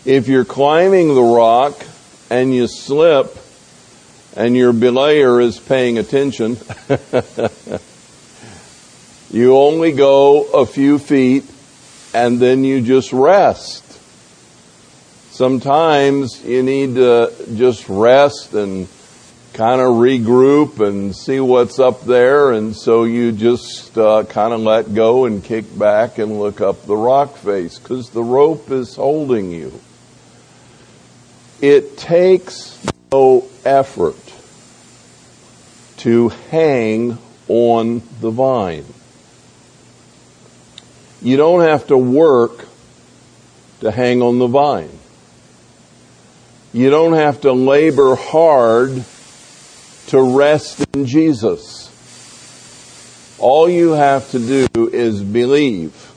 If 0.05 0.27
you're 0.27 0.45
climbing 0.45 1.15
the 1.15 1.23
rock 1.23 1.81
and 2.31 2.53
you 2.53 2.67
slip 2.67 3.37
and 4.35 4.57
your 4.57 4.73
belayer 4.73 5.41
is 5.41 5.61
paying 5.61 5.99
attention, 5.99 6.57
you 9.31 9.57
only 9.57 9.93
go 9.93 10.51
a 10.51 10.67
few 10.67 10.99
feet 10.99 11.45
and 12.13 12.41
then 12.41 12.65
you 12.65 12.83
just 12.83 13.13
rest. 13.13 13.90
Sometimes 15.41 16.45
you 16.45 16.63
need 16.63 16.97
to 16.97 17.33
just 17.55 17.89
rest 17.89 18.53
and 18.53 18.87
kind 19.55 19.81
of 19.81 19.95
regroup 19.95 20.87
and 20.87 21.17
see 21.17 21.41
what's 21.41 21.79
up 21.79 22.03
there, 22.03 22.53
and 22.53 22.77
so 22.77 23.05
you 23.05 23.33
just 23.33 23.97
uh, 23.97 24.25
kind 24.25 24.53
of 24.53 24.61
let 24.61 24.93
go 24.93 25.25
and 25.25 25.43
kick 25.43 25.65
back 25.79 26.19
and 26.19 26.39
look 26.39 26.61
up 26.61 26.85
the 26.85 26.95
rock 26.95 27.39
face 27.39 27.79
because 27.79 28.11
the 28.11 28.23
rope 28.23 28.71
is 28.71 28.97
holding 28.97 29.51
you. 29.51 29.73
It 31.63 31.97
takes 31.97 32.79
no 33.11 33.49
effort 33.65 34.21
to 36.01 36.29
hang 36.51 37.17
on 37.49 38.03
the 38.21 38.31
vine. 38.31 38.85
You 41.23 41.39
don't 41.39 41.63
have 41.63 41.87
to 41.87 41.97
work 41.97 42.67
to 43.81 43.91
hang 43.91 44.21
on 44.21 44.39
the 44.39 44.47
vine. 44.47 45.00
You 46.73 46.91
don't 46.91 47.15
have 47.15 47.41
to 47.41 47.53
labor 47.53 48.15
hard 48.15 49.05
to 50.09 50.37
rest 50.37 50.85
in 50.95 51.07
Jesus. 51.07 51.89
All 53.39 53.69
you 53.69 53.93
have 53.93 54.31
to 54.33 54.39
do 54.39 54.89
is 54.89 55.23
believe 55.23 56.13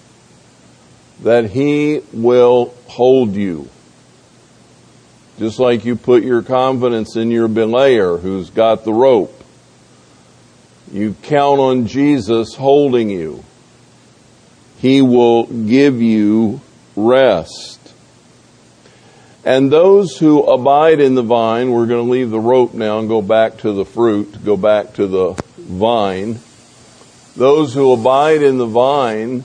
that 1.24 1.50
He 1.50 2.02
will 2.12 2.74
hold 2.88 3.34
you. 3.34 3.70
Just 5.39 5.58
like 5.58 5.86
you 5.86 5.96
put 5.96 6.24
your 6.24 6.44
confidence 6.44 7.16
in 7.16 7.32
your 7.32 7.48
belayer 7.48 8.20
who's 8.20 8.52
got 8.52 8.84
the 8.84 8.94
rope. 8.94 9.44
You 10.92 11.16
count 11.24 11.60
on 11.60 11.88
Jesus 11.88 12.54
holding 12.54 13.10
you. 13.10 13.44
He 14.78 15.02
will 15.02 15.46
give 15.46 16.02
you 16.02 16.62
rest. 16.96 17.80
And 19.46 19.72
those 19.72 20.18
who 20.18 20.44
abide 20.44 21.02
in 21.02 21.16
the 21.16 21.22
vine, 21.22 21.72
we're 21.72 21.86
going 21.86 22.06
to 22.06 22.12
leave 22.12 22.30
the 22.30 22.40
rope 22.40 22.74
now 22.74 23.00
and 23.00 23.10
go 23.10 23.22
back 23.22 23.58
to 23.60 23.74
the 23.74 23.84
fruit, 23.84 24.44
go 24.44 24.56
back 24.56 24.94
to 24.94 25.08
the 25.08 25.44
vine. 25.58 26.40
Those 27.36 27.74
who 27.74 27.92
abide 27.92 28.42
in 28.42 28.58
the 28.58 28.66
vine 28.66 29.44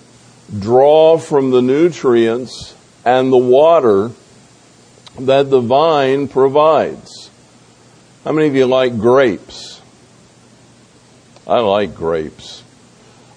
draw 0.57 1.19
from 1.19 1.51
the 1.51 1.63
nutrients 1.63 2.77
and 3.05 3.33
the 3.33 3.39
water 3.39 4.13
that 5.19 5.51
the 5.51 5.61
vine 5.61 6.29
provides. 6.29 7.31
How 8.25 8.33
many 8.33 8.47
of 8.47 8.55
you 8.55 8.67
like 8.67 8.99
grapes? 8.99 9.81
I 11.47 11.61
like 11.61 11.95
grapes. 11.95 12.63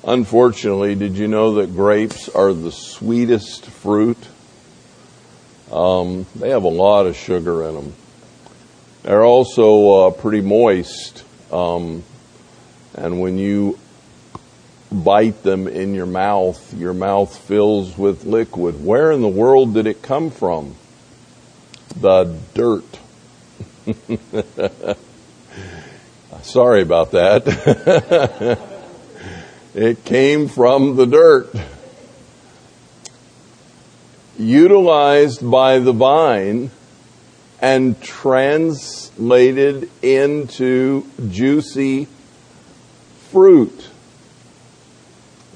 Unfortunately, 0.03 0.95
did 0.95 1.17
you 1.17 1.27
know 1.27 1.55
that 1.55 1.73
grapes 1.73 2.27
are 2.29 2.53
the 2.53 2.71
sweetest 2.71 3.65
fruit? 3.65 4.17
Um, 5.71 6.25
they 6.35 6.49
have 6.49 6.63
a 6.63 6.69
lot 6.69 7.05
of 7.07 7.15
sugar 7.15 7.67
in 7.67 7.75
them. 7.75 7.93
They're 9.03 9.23
also 9.23 10.07
uh, 10.07 10.11
pretty 10.11 10.41
moist. 10.41 11.23
Um, 11.51 12.03
and 12.93 13.21
when 13.21 13.37
you 13.37 13.79
bite 14.91 15.43
them 15.43 15.67
in 15.67 15.93
your 15.93 16.05
mouth, 16.05 16.73
your 16.73 16.93
mouth 16.93 17.35
fills 17.35 17.97
with 17.97 18.25
liquid. 18.25 18.83
Where 18.83 19.11
in 19.11 19.21
the 19.21 19.29
world 19.29 19.73
did 19.73 19.87
it 19.87 20.01
come 20.01 20.29
from? 20.29 20.75
The 21.95 22.37
dirt. 22.53 22.99
Sorry 26.43 26.81
about 26.81 27.11
that. 27.11 28.59
it 29.75 30.03
came 30.03 30.47
from 30.47 30.95
the 30.95 31.05
dirt. 31.05 31.55
Utilized 34.41 35.47
by 35.49 35.77
the 35.77 35.93
vine 35.93 36.71
and 37.61 38.01
translated 38.01 39.87
into 40.01 41.05
juicy 41.29 42.07
fruit 43.29 43.87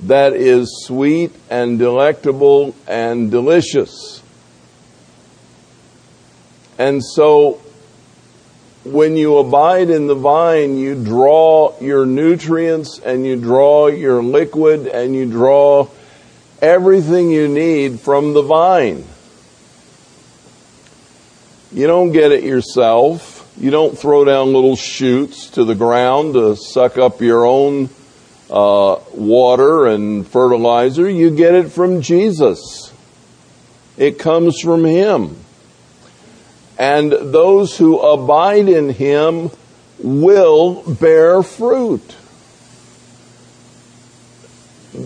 that 0.04 0.34
is 0.34 0.84
sweet 0.86 1.32
and 1.50 1.80
delectable 1.80 2.76
and 2.88 3.32
delicious. 3.32 4.22
And 6.78 7.04
so, 7.04 7.60
when 8.84 9.18
you 9.18 9.38
abide 9.38 9.90
in 9.90 10.06
the 10.06 10.14
vine, 10.14 10.78
you 10.78 11.02
draw 11.04 11.74
your 11.80 12.06
nutrients 12.06 13.00
and 13.00 13.26
you 13.26 13.36
draw 13.36 13.88
your 13.88 14.22
liquid 14.22 14.86
and 14.86 15.16
you 15.16 15.26
draw 15.26 15.88
everything 16.62 17.32
you 17.32 17.48
need 17.48 18.00
from 18.00 18.34
the 18.34 18.42
vine. 18.42 19.06
You 21.72 21.88
don't 21.88 22.12
get 22.12 22.32
it 22.32 22.44
yourself. 22.44 23.52
You 23.58 23.72
don't 23.72 23.98
throw 23.98 24.26
down 24.26 24.54
little 24.54 24.76
shoots 24.76 25.50
to 25.52 25.64
the 25.64 25.76
ground 25.76 26.34
to 26.34 26.56
suck 26.56 26.98
up 26.98 27.22
your 27.22 27.46
own 27.46 27.90
uh, 28.50 29.00
water 29.14 29.88
and 29.88 30.28
fertilizer. 30.28 31.10
You 31.10 31.36
get 31.36 31.56
it 31.56 31.72
from 31.72 32.02
Jesus. 32.02 32.94
It 33.98 34.20
comes 34.20 34.60
from 34.60 34.86
Him. 34.86 35.38
And 36.78 37.12
those 37.12 37.78
who 37.78 38.00
abide 38.00 38.68
in 38.68 38.90
Him 38.90 39.52
will 40.00 40.84
bear 40.94 41.42
fruit. 41.44 42.16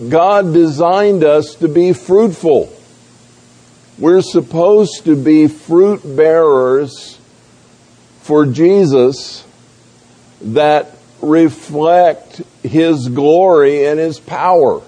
God 0.08 0.52
designed 0.52 1.24
us 1.24 1.54
to 1.56 1.68
be 1.68 1.92
fruitful. 1.92 2.72
We're 3.98 4.22
supposed 4.22 5.04
to 5.04 5.16
be 5.16 5.48
fruit 5.48 6.00
bearers 6.16 7.18
for 8.22 8.46
Jesus 8.46 9.44
that 10.40 10.96
reflect 11.20 12.40
His 12.62 13.08
glory 13.08 13.86
and 13.86 13.98
His 13.98 14.20
power. 14.20 14.82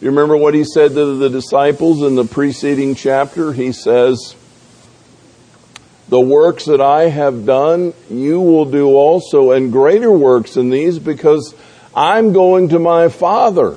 You 0.00 0.08
remember 0.10 0.36
what 0.36 0.54
He 0.54 0.64
said 0.64 0.92
to 0.94 1.16
the 1.16 1.28
disciples 1.28 2.02
in 2.02 2.14
the 2.14 2.24
preceding 2.24 2.94
chapter? 2.94 3.52
He 3.52 3.72
says, 3.72 4.36
the 6.08 6.20
works 6.20 6.66
that 6.66 6.80
I 6.80 7.08
have 7.08 7.46
done, 7.46 7.94
you 8.10 8.40
will 8.40 8.66
do 8.66 8.88
also, 8.88 9.52
and 9.52 9.72
greater 9.72 10.10
works 10.10 10.54
than 10.54 10.70
these, 10.70 10.98
because 10.98 11.54
I'm 11.96 12.32
going 12.32 12.70
to 12.70 12.78
my 12.78 13.08
Father. 13.08 13.76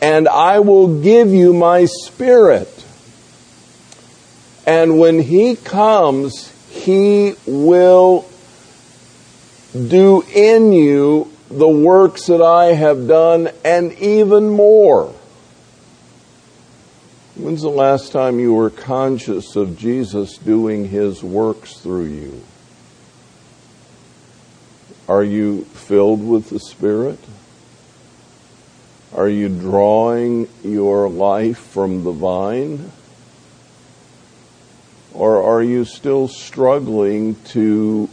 And 0.00 0.28
I 0.28 0.60
will 0.60 1.00
give 1.00 1.28
you 1.28 1.52
my 1.52 1.84
Spirit. 1.84 2.84
And 4.66 4.98
when 4.98 5.20
He 5.20 5.56
comes, 5.56 6.50
He 6.70 7.34
will 7.46 8.28
do 9.72 10.22
in 10.34 10.72
you 10.72 11.30
the 11.50 11.68
works 11.68 12.26
that 12.26 12.42
I 12.42 12.66
have 12.66 13.06
done 13.06 13.50
and 13.64 13.92
even 13.94 14.48
more. 14.48 15.14
When's 17.36 17.62
the 17.62 17.68
last 17.68 18.12
time 18.12 18.38
you 18.38 18.52
were 18.52 18.70
conscious 18.70 19.56
of 19.56 19.78
Jesus 19.78 20.36
doing 20.38 20.88
his 20.88 21.22
works 21.22 21.78
through 21.78 22.04
you? 22.04 22.42
Are 25.10 25.24
you 25.24 25.64
filled 25.64 26.26
with 26.26 26.50
the 26.50 26.60
Spirit? 26.60 27.18
Are 29.14 29.28
you 29.28 29.48
drawing 29.48 30.48
your 30.62 31.10
life 31.10 31.58
from 31.58 32.04
the 32.04 32.12
vine? 32.12 32.92
Or 35.12 35.42
are 35.42 35.62
you 35.62 35.84
still 35.84 36.28
struggling 36.28 37.34
to 37.46 38.08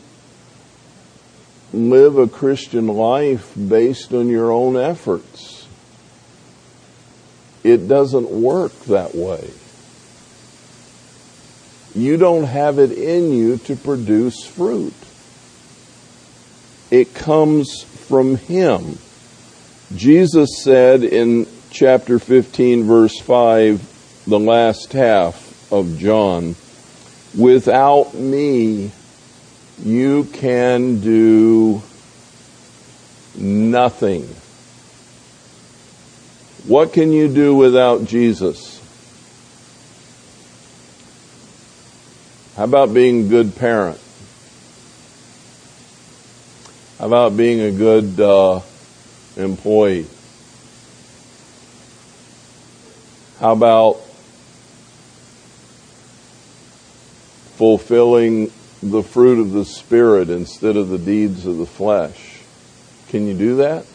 live 1.73 2.17
a 2.17 2.27
Christian 2.27 2.87
life 2.87 3.53
based 3.55 4.13
on 4.13 4.29
your 4.29 4.51
own 4.51 4.77
efforts. 4.77 5.67
It 7.63 7.87
doesn't 7.87 8.29
work 8.29 8.73
that 8.85 9.13
way. 9.15 9.49
You 11.93 12.17
don't 12.17 12.45
have 12.45 12.79
it 12.79 12.91
in 12.91 13.33
you 13.33 13.57
to 13.59 13.75
produce 13.75 14.45
fruit. 14.45 14.93
It 16.89 17.13
comes 17.13 17.83
from 17.83 18.37
Him. 18.37 18.97
Jesus 19.95 20.61
said 20.63 21.03
in 21.03 21.47
chapter 21.71 22.19
15, 22.19 22.83
verse 22.83 23.19
5, 23.19 24.23
the 24.27 24.39
last 24.39 24.93
half 24.93 25.71
of 25.71 25.97
John, 25.97 26.55
without 27.37 28.13
me, 28.13 28.91
you 29.83 30.25
can 30.25 31.01
do 31.01 31.81
nothing. 33.35 34.23
What 36.65 36.93
can 36.93 37.11
you 37.11 37.27
do 37.33 37.55
without 37.55 38.05
Jesus? 38.05 38.81
How 42.57 42.63
about 42.63 42.93
being 42.93 43.29
good 43.29 43.55
parent? 43.55 43.99
How 46.99 47.05
about 47.05 47.37
being 47.37 47.61
a 47.61 47.71
good 47.71 48.19
uh, 48.19 48.61
employee? 49.35 50.07
How 53.39 53.51
about 53.53 54.01
fulfilling 57.57 58.51
the 58.81 59.01
fruit 59.01 59.39
of 59.39 59.51
the 59.51 59.65
Spirit 59.65 60.29
instead 60.29 60.77
of 60.77 60.89
the 60.89 60.99
deeds 60.99 61.45
of 61.45 61.57
the 61.57 61.65
flesh. 61.65 62.39
Can 63.09 63.27
you 63.27 63.33
do 63.33 63.57
that? 63.57 63.85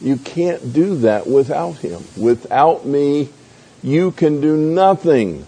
You 0.00 0.16
can't 0.16 0.72
do 0.72 0.98
that 0.98 1.26
without 1.26 1.76
Him. 1.76 2.04
Without 2.16 2.86
me, 2.86 3.30
you 3.82 4.12
can 4.12 4.40
do 4.40 4.56
nothing. 4.56 5.46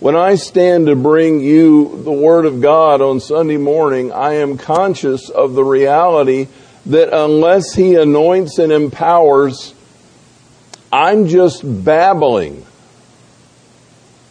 When 0.00 0.14
I 0.14 0.36
stand 0.36 0.86
to 0.86 0.94
bring 0.94 1.40
you 1.40 2.00
the 2.04 2.12
Word 2.12 2.46
of 2.46 2.60
God 2.60 3.00
on 3.00 3.18
Sunday 3.18 3.56
morning, 3.56 4.12
I 4.12 4.34
am 4.34 4.56
conscious 4.56 5.28
of 5.28 5.54
the 5.54 5.64
reality 5.64 6.46
that 6.86 7.12
unless 7.12 7.74
He 7.74 7.96
anoints 7.96 8.58
and 8.58 8.70
empowers, 8.70 9.74
I'm 10.92 11.26
just 11.26 11.62
babbling. 11.64 12.64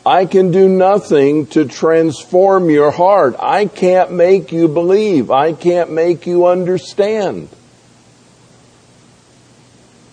I 0.05 0.25
can 0.25 0.51
do 0.51 0.69
nothing 0.69 1.47
to 1.47 1.65
transform 1.65 2.69
your 2.69 2.91
heart. 2.91 3.35
I 3.37 3.65
can't 3.65 4.13
make 4.13 4.53
you 4.53 4.69
believe. 4.69 5.31
I 5.31 5.51
can't 5.51 5.91
make 5.91 6.25
you 6.25 6.45
understand. 6.45 7.49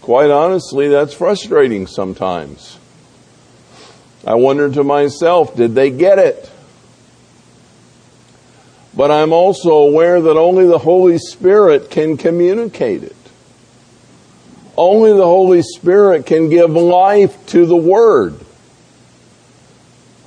Quite 0.02 0.30
honestly, 0.30 0.88
that's 0.88 1.14
frustrating 1.14 1.86
sometimes. 1.86 2.76
I 4.26 4.34
wonder 4.34 4.70
to 4.70 4.84
myself, 4.84 5.54
did 5.54 5.74
they 5.74 5.90
get 5.90 6.18
it? 6.18 6.50
But 8.96 9.10
I'm 9.10 9.32
also 9.32 9.72
aware 9.72 10.20
that 10.20 10.36
only 10.36 10.66
the 10.66 10.78
Holy 10.78 11.18
Spirit 11.18 11.90
can 11.90 12.16
communicate 12.16 13.02
it. 13.02 13.16
Only 14.76 15.12
the 15.12 15.24
Holy 15.24 15.62
Spirit 15.62 16.26
can 16.26 16.48
give 16.48 16.70
life 16.70 17.46
to 17.48 17.66
the 17.66 17.76
Word. 17.76 18.38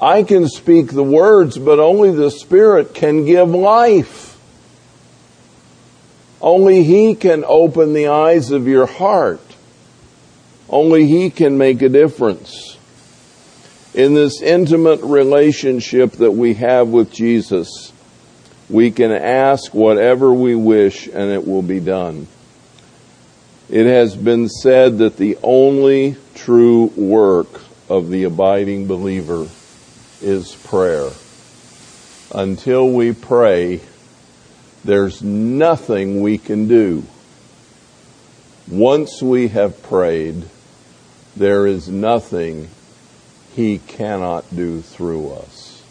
I 0.02 0.24
can 0.24 0.48
speak 0.48 0.92
the 0.92 1.04
words, 1.04 1.58
but 1.58 1.80
only 1.80 2.12
the 2.12 2.30
Spirit 2.30 2.94
can 2.94 3.26
give 3.26 3.50
life. 3.50 4.38
Only 6.40 6.84
He 6.84 7.16
can 7.16 7.44
open 7.48 7.94
the 7.94 8.10
eyes 8.10 8.52
of 8.52 8.68
your 8.68 8.86
heart. 8.86 9.42
Only 10.70 11.08
He 11.08 11.30
can 11.30 11.58
make 11.58 11.82
a 11.82 11.90
difference. 11.90 12.67
In 13.98 14.14
this 14.14 14.44
intimate 14.44 15.02
relationship 15.02 16.12
that 16.18 16.34
we 16.34 16.54
have 16.54 16.90
with 16.90 17.12
Jesus, 17.12 17.92
we 18.70 18.92
can 18.92 19.12
ask 19.12 19.74
whatever 19.74 20.32
we 20.32 20.54
wish 20.54 21.08
and 21.08 21.32
it 21.32 21.48
will 21.48 21.64
be 21.64 21.80
done. 21.80 22.28
It 23.72 23.88
has 23.88 24.16
been 24.16 24.50
said 24.50 25.00
that 25.00 25.18
the 25.18 25.40
only 25.42 26.16
true 26.36 26.92
work 26.96 27.48
of 27.90 28.12
the 28.12 28.26
abiding 28.26 28.86
believer 28.86 29.48
is 30.22 30.54
prayer. 30.54 31.10
Until 32.36 32.92
we 32.92 33.14
pray, 33.14 33.82
there's 34.86 35.24
nothing 35.24 36.22
we 36.22 36.38
can 36.38 36.68
do. 36.68 37.04
Once 38.70 39.24
we 39.24 39.48
have 39.48 39.82
prayed, 39.82 40.44
there 41.36 41.66
is 41.66 41.90
nothing 41.90 42.70
he 43.58 43.80
cannot 43.80 44.46
do 44.56 44.80
through 44.82 45.32
us. 45.32 45.84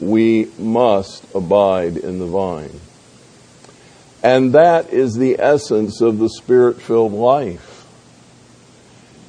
We 0.00 0.48
must 0.56 1.24
abide 1.34 1.96
in 1.96 2.20
the 2.20 2.26
vine. 2.26 2.80
And 4.22 4.52
that 4.52 4.92
is 4.92 5.16
the 5.16 5.40
essence 5.40 6.00
of 6.00 6.18
the 6.18 6.28
spirit 6.28 6.80
filled 6.80 7.12
life 7.12 7.72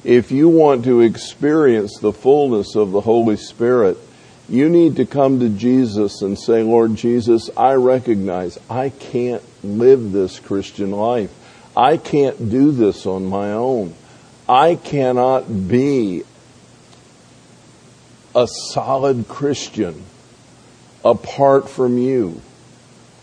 if 0.04 0.30
you 0.30 0.50
want 0.50 0.84
to 0.84 1.00
experience 1.00 1.98
the 1.98 2.12
fullness 2.12 2.76
of 2.76 2.92
the 2.92 3.00
Holy 3.00 3.36
Spirit, 3.36 3.96
you 4.50 4.68
need 4.68 4.96
to 4.96 5.06
come 5.06 5.40
to 5.40 5.48
Jesus 5.48 6.20
and 6.20 6.38
say, 6.38 6.62
Lord 6.62 6.94
Jesus, 6.94 7.48
I 7.56 7.72
recognize 7.72 8.58
I 8.68 8.90
can't 8.90 9.42
live 9.64 10.12
this 10.12 10.38
Christian 10.38 10.90
life. 10.90 11.32
I 11.74 11.96
can't 11.96 12.50
do 12.50 12.70
this 12.70 13.06
on 13.06 13.24
my 13.24 13.52
own. 13.52 13.94
I 14.48 14.74
cannot 14.74 15.68
be 15.68 16.22
a 18.34 18.46
solid 18.46 19.26
Christian 19.28 20.02
apart 21.04 21.68
from 21.68 21.98
you. 21.98 22.40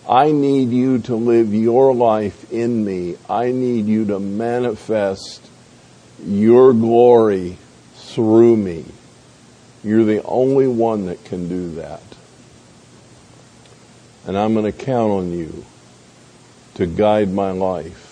I 0.09 0.31
need 0.31 0.69
you 0.69 0.99
to 0.99 1.15
live 1.15 1.53
your 1.53 1.93
life 1.93 2.51
in 2.51 2.83
me. 2.83 3.17
I 3.29 3.51
need 3.51 3.85
you 3.85 4.05
to 4.05 4.19
manifest 4.19 5.47
your 6.25 6.73
glory 6.73 7.57
through 7.95 8.57
me. 8.57 8.85
You're 9.83 10.05
the 10.05 10.23
only 10.23 10.67
one 10.67 11.05
that 11.05 11.23
can 11.25 11.47
do 11.47 11.75
that. 11.75 12.01
And 14.25 14.37
I'm 14.37 14.53
going 14.53 14.71
to 14.71 14.71
count 14.71 15.11
on 15.11 15.31
you 15.31 15.65
to 16.75 16.85
guide 16.85 17.31
my 17.31 17.51
life. 17.51 18.10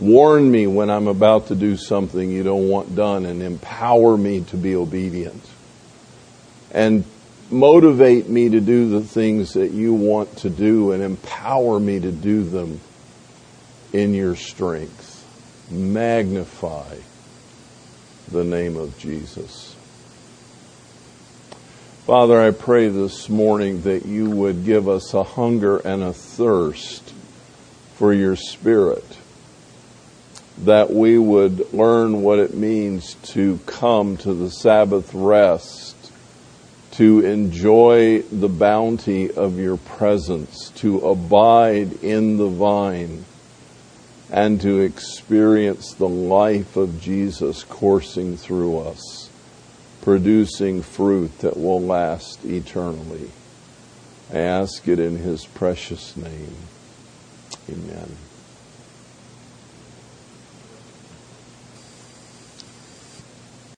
Warn 0.00 0.50
me 0.50 0.66
when 0.66 0.90
I'm 0.90 1.08
about 1.08 1.48
to 1.48 1.54
do 1.54 1.76
something 1.76 2.30
you 2.30 2.42
don't 2.42 2.68
want 2.68 2.94
done 2.94 3.26
and 3.26 3.42
empower 3.42 4.16
me 4.16 4.42
to 4.44 4.56
be 4.56 4.76
obedient. 4.76 5.42
And 6.70 7.04
motivate 7.50 8.28
me 8.28 8.50
to 8.50 8.60
do 8.60 8.90
the 8.90 9.00
things 9.00 9.54
that 9.54 9.72
you 9.72 9.94
want 9.94 10.36
to 10.38 10.50
do 10.50 10.92
and 10.92 11.02
empower 11.02 11.80
me 11.80 11.98
to 11.98 12.12
do 12.12 12.44
them 12.44 12.80
in 13.92 14.14
your 14.14 14.36
strength. 14.36 15.14
Magnify 15.70 16.96
the 18.30 18.44
name 18.44 18.76
of 18.76 18.98
Jesus. 18.98 19.74
Father, 22.06 22.40
I 22.40 22.52
pray 22.52 22.88
this 22.88 23.28
morning 23.28 23.82
that 23.82 24.06
you 24.06 24.30
would 24.30 24.64
give 24.64 24.88
us 24.88 25.12
a 25.12 25.22
hunger 25.22 25.76
and 25.78 26.02
a 26.02 26.12
thirst 26.12 27.12
for 27.96 28.14
your 28.14 28.36
Spirit, 28.36 29.17
that 30.64 30.92
we 30.92 31.18
would 31.18 31.72
learn 31.72 32.22
what 32.22 32.38
it 32.38 32.54
means 32.54 33.14
to 33.22 33.58
come 33.66 34.16
to 34.18 34.34
the 34.34 34.50
Sabbath 34.50 35.14
rest, 35.14 35.94
to 36.92 37.24
enjoy 37.24 38.22
the 38.22 38.48
bounty 38.48 39.30
of 39.30 39.58
your 39.58 39.76
presence, 39.76 40.70
to 40.70 40.98
abide 41.00 42.02
in 42.02 42.36
the 42.38 42.48
vine 42.48 43.24
and 44.30 44.60
to 44.60 44.80
experience 44.80 45.94
the 45.94 46.08
life 46.08 46.76
of 46.76 47.00
Jesus 47.00 47.64
coursing 47.64 48.36
through 48.36 48.78
us, 48.80 49.30
producing 50.02 50.82
fruit 50.82 51.38
that 51.38 51.56
will 51.56 51.80
last 51.80 52.44
eternally. 52.44 53.30
I 54.32 54.38
ask 54.38 54.86
it 54.86 54.98
in 54.98 55.16
his 55.16 55.46
precious 55.46 56.16
name. 56.16 56.56
Amen. 57.70 58.27